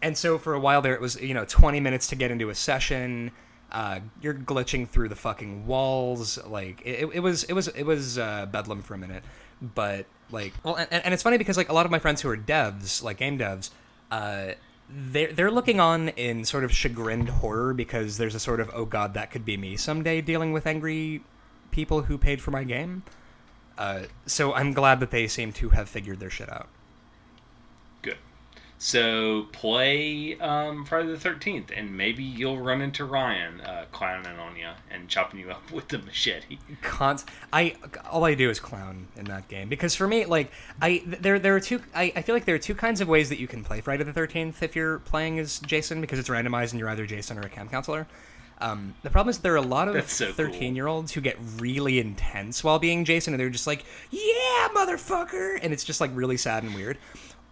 [0.02, 2.50] and so for a while there, it was you know 20 minutes to get into
[2.50, 3.32] a session.
[3.72, 6.38] Uh, you're glitching through the fucking walls.
[6.44, 9.22] Like it, it was it was it was uh, bedlam for a minute.
[9.62, 12.28] But like, well, and, and it's funny because like a lot of my friends who
[12.30, 13.70] are devs, like game devs,
[14.10, 14.52] uh,
[14.88, 18.84] they're they're looking on in sort of chagrined horror because there's a sort of oh
[18.84, 21.22] god that could be me someday dealing with angry
[21.70, 23.02] people who paid for my game.
[23.78, 26.68] Uh, so I'm glad that they seem to have figured their shit out.
[28.82, 34.56] So play um, Friday the Thirteenth, and maybe you'll run into Ryan uh, clowning on
[34.56, 36.56] you and chopping you up with the machete.
[36.80, 37.76] Const- I
[38.10, 40.50] all I do is clown in that game because for me, like
[40.80, 41.82] I there there are two.
[41.94, 44.02] I, I feel like there are two kinds of ways that you can play Friday
[44.02, 47.42] the Thirteenth if you're playing as Jason because it's randomized and you're either Jason or
[47.42, 48.06] a camp counselor.
[48.62, 50.34] Um, the problem is there are a lot of so cool.
[50.34, 55.72] thirteen-year-olds who get really intense while being Jason, and they're just like, "Yeah, motherfucker," and
[55.72, 56.96] it's just like really sad and weird.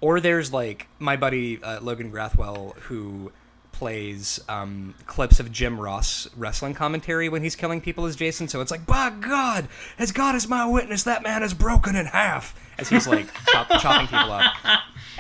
[0.01, 3.33] Or there's like my buddy uh, Logan Grathwell who
[3.79, 8.49] plays um, clips of Jim Ross wrestling commentary when he's killing people as Jason.
[8.49, 9.69] So it's like, by God,
[10.01, 13.69] as God is my witness, that man is broken in half as he's like chop,
[13.81, 14.53] chopping people up.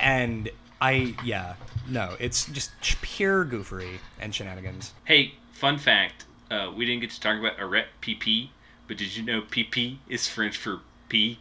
[0.01, 0.51] And
[0.81, 1.55] I, yeah,
[1.89, 4.93] no, it's just pure goofery and shenanigans.
[5.05, 8.49] Hey, fun fact: uh, we didn't get to talk about arrête PP,
[8.89, 11.39] but did you know PP is French for pee?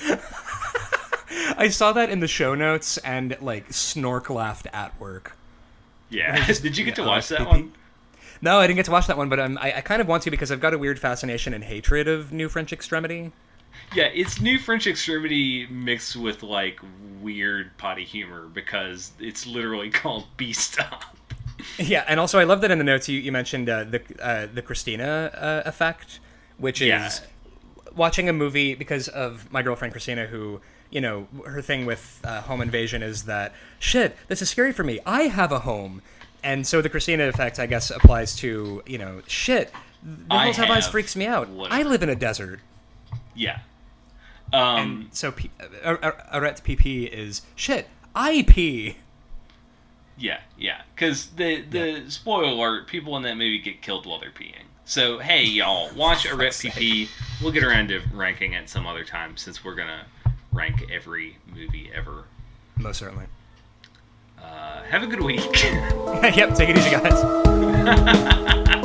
[1.30, 5.36] I saw that in the show notes and like snork laughed at work.
[6.10, 6.44] Yeah.
[6.62, 7.72] did you get to Yeah, watch that one?
[8.40, 10.22] No, I didn't get to watch that one, but um, I, I kind of want
[10.24, 13.32] to because I've got a weird fascination and hatred of New French Extremity.
[13.92, 16.80] Yeah, it's new French extremity mixed with like
[17.20, 21.04] weird potty humor because it's literally called B Stop.
[21.78, 24.46] Yeah, and also I love that in the notes you, you mentioned uh, the uh,
[24.52, 26.20] the Christina uh, effect,
[26.56, 27.94] which is Yeah.
[27.94, 30.60] watching a movie because of my girlfriend Christina, who
[30.90, 34.16] you know her thing with uh, home invasion is that shit.
[34.28, 35.00] This is scary for me.
[35.06, 36.02] I have a home,
[36.42, 39.72] and so the Christina effect, I guess, applies to you know shit.
[40.28, 41.48] The Hills Have Eyes freaks me out.
[41.70, 42.60] I live in a desert,
[43.34, 43.58] Yeah.
[44.52, 45.50] Um, and so P-
[45.84, 47.88] uh, uh, PP is shit.
[48.14, 48.96] I pee.
[50.16, 50.82] yeah, yeah.
[50.94, 54.64] Because the the spoiler alert, people in that movie get killed while they're peeing.
[54.84, 57.08] So hey, y'all, watch Arrête PP.
[57.42, 60.06] We'll get around to ranking it some other time since we're gonna
[60.58, 62.24] rank every movie ever.
[62.76, 63.26] Most certainly.
[64.42, 65.40] Uh, have a good week.
[65.62, 66.54] yep.
[66.56, 68.84] Take it easy, guys.